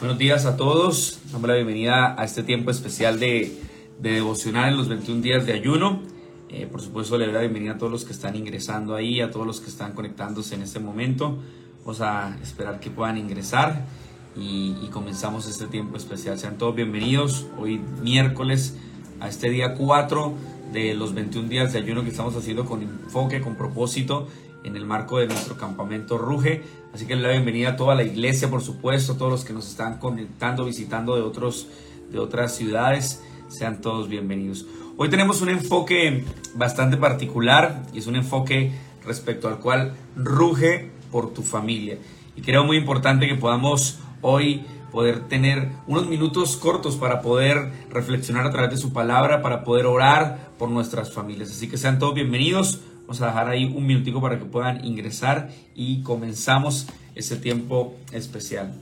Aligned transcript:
Buenos 0.00 0.16
días 0.16 0.46
a 0.46 0.56
todos. 0.56 1.18
Damos 1.30 1.46
la 1.46 1.56
bienvenida 1.56 2.18
a 2.18 2.24
este 2.24 2.42
tiempo 2.42 2.70
especial 2.70 3.20
de, 3.20 3.54
de 3.98 4.12
devocional 4.12 4.70
en 4.70 4.78
los 4.78 4.88
21 4.88 5.20
días 5.20 5.44
de 5.44 5.52
ayuno. 5.52 6.00
Eh, 6.48 6.66
por 6.72 6.80
supuesto, 6.80 7.18
le 7.18 7.26
doy 7.26 7.34
la 7.34 7.40
bienvenida 7.40 7.72
a 7.72 7.76
todos 7.76 7.92
los 7.92 8.06
que 8.06 8.12
están 8.12 8.34
ingresando 8.34 8.94
ahí, 8.94 9.20
a 9.20 9.30
todos 9.30 9.46
los 9.46 9.60
que 9.60 9.68
están 9.68 9.92
conectándose 9.92 10.54
en 10.54 10.62
este 10.62 10.80
momento. 10.80 11.36
Vamos 11.80 12.00
a 12.00 12.34
esperar 12.42 12.80
que 12.80 12.88
puedan 12.88 13.18
ingresar 13.18 13.84
y, 14.34 14.74
y 14.82 14.88
comenzamos 14.88 15.46
este 15.46 15.66
tiempo 15.66 15.98
especial. 15.98 16.38
Sean 16.38 16.56
todos 16.56 16.74
bienvenidos 16.74 17.44
hoy 17.58 17.78
miércoles 18.00 18.78
a 19.20 19.28
este 19.28 19.50
día 19.50 19.74
4 19.74 20.32
de 20.72 20.94
los 20.94 21.12
21 21.12 21.46
días 21.50 21.74
de 21.74 21.78
ayuno 21.80 22.04
que 22.04 22.08
estamos 22.08 22.34
haciendo 22.34 22.64
con 22.64 22.80
enfoque, 22.80 23.42
con 23.42 23.54
propósito 23.54 24.28
en 24.64 24.76
el 24.76 24.84
marco 24.84 25.18
de 25.18 25.26
nuestro 25.26 25.56
campamento 25.56 26.18
Ruge. 26.18 26.62
Así 26.92 27.06
que 27.06 27.16
la 27.16 27.30
bienvenida 27.30 27.70
a 27.70 27.76
toda 27.76 27.94
la 27.94 28.02
iglesia, 28.02 28.50
por 28.50 28.62
supuesto, 28.62 29.12
a 29.12 29.18
todos 29.18 29.30
los 29.30 29.44
que 29.44 29.52
nos 29.52 29.68
están 29.68 29.98
conectando, 29.98 30.64
visitando 30.64 31.16
de, 31.16 31.22
otros, 31.22 31.68
de 32.10 32.18
otras 32.18 32.54
ciudades. 32.54 33.22
Sean 33.48 33.80
todos 33.80 34.08
bienvenidos. 34.08 34.66
Hoy 34.96 35.08
tenemos 35.08 35.40
un 35.40 35.48
enfoque 35.48 36.24
bastante 36.54 36.96
particular 36.96 37.82
y 37.92 37.98
es 37.98 38.06
un 38.06 38.16
enfoque 38.16 38.72
respecto 39.04 39.48
al 39.48 39.58
cual 39.58 39.94
ruge 40.16 40.90
por 41.10 41.32
tu 41.32 41.42
familia. 41.42 41.98
Y 42.36 42.42
creo 42.42 42.64
muy 42.64 42.76
importante 42.76 43.26
que 43.26 43.34
podamos 43.34 43.98
hoy 44.20 44.64
poder 44.90 45.28
tener 45.28 45.68
unos 45.86 46.06
minutos 46.06 46.56
cortos 46.56 46.96
para 46.96 47.22
poder 47.22 47.72
reflexionar 47.90 48.46
a 48.46 48.50
través 48.50 48.70
de 48.70 48.76
su 48.76 48.92
palabra, 48.92 49.40
para 49.40 49.64
poder 49.64 49.86
orar 49.86 50.50
por 50.58 50.68
nuestras 50.68 51.12
familias. 51.12 51.50
Así 51.50 51.68
que 51.68 51.78
sean 51.78 51.98
todos 51.98 52.14
bienvenidos. 52.14 52.80
Vamos 53.10 53.22
a 53.22 53.26
dejar 53.26 53.48
ahí 53.48 53.64
un 53.64 53.88
minutico 53.88 54.20
para 54.20 54.38
que 54.38 54.44
puedan 54.44 54.84
ingresar 54.84 55.50
y 55.74 56.00
comenzamos 56.02 56.86
ese 57.16 57.34
tiempo 57.34 57.96
especial. 58.12 58.72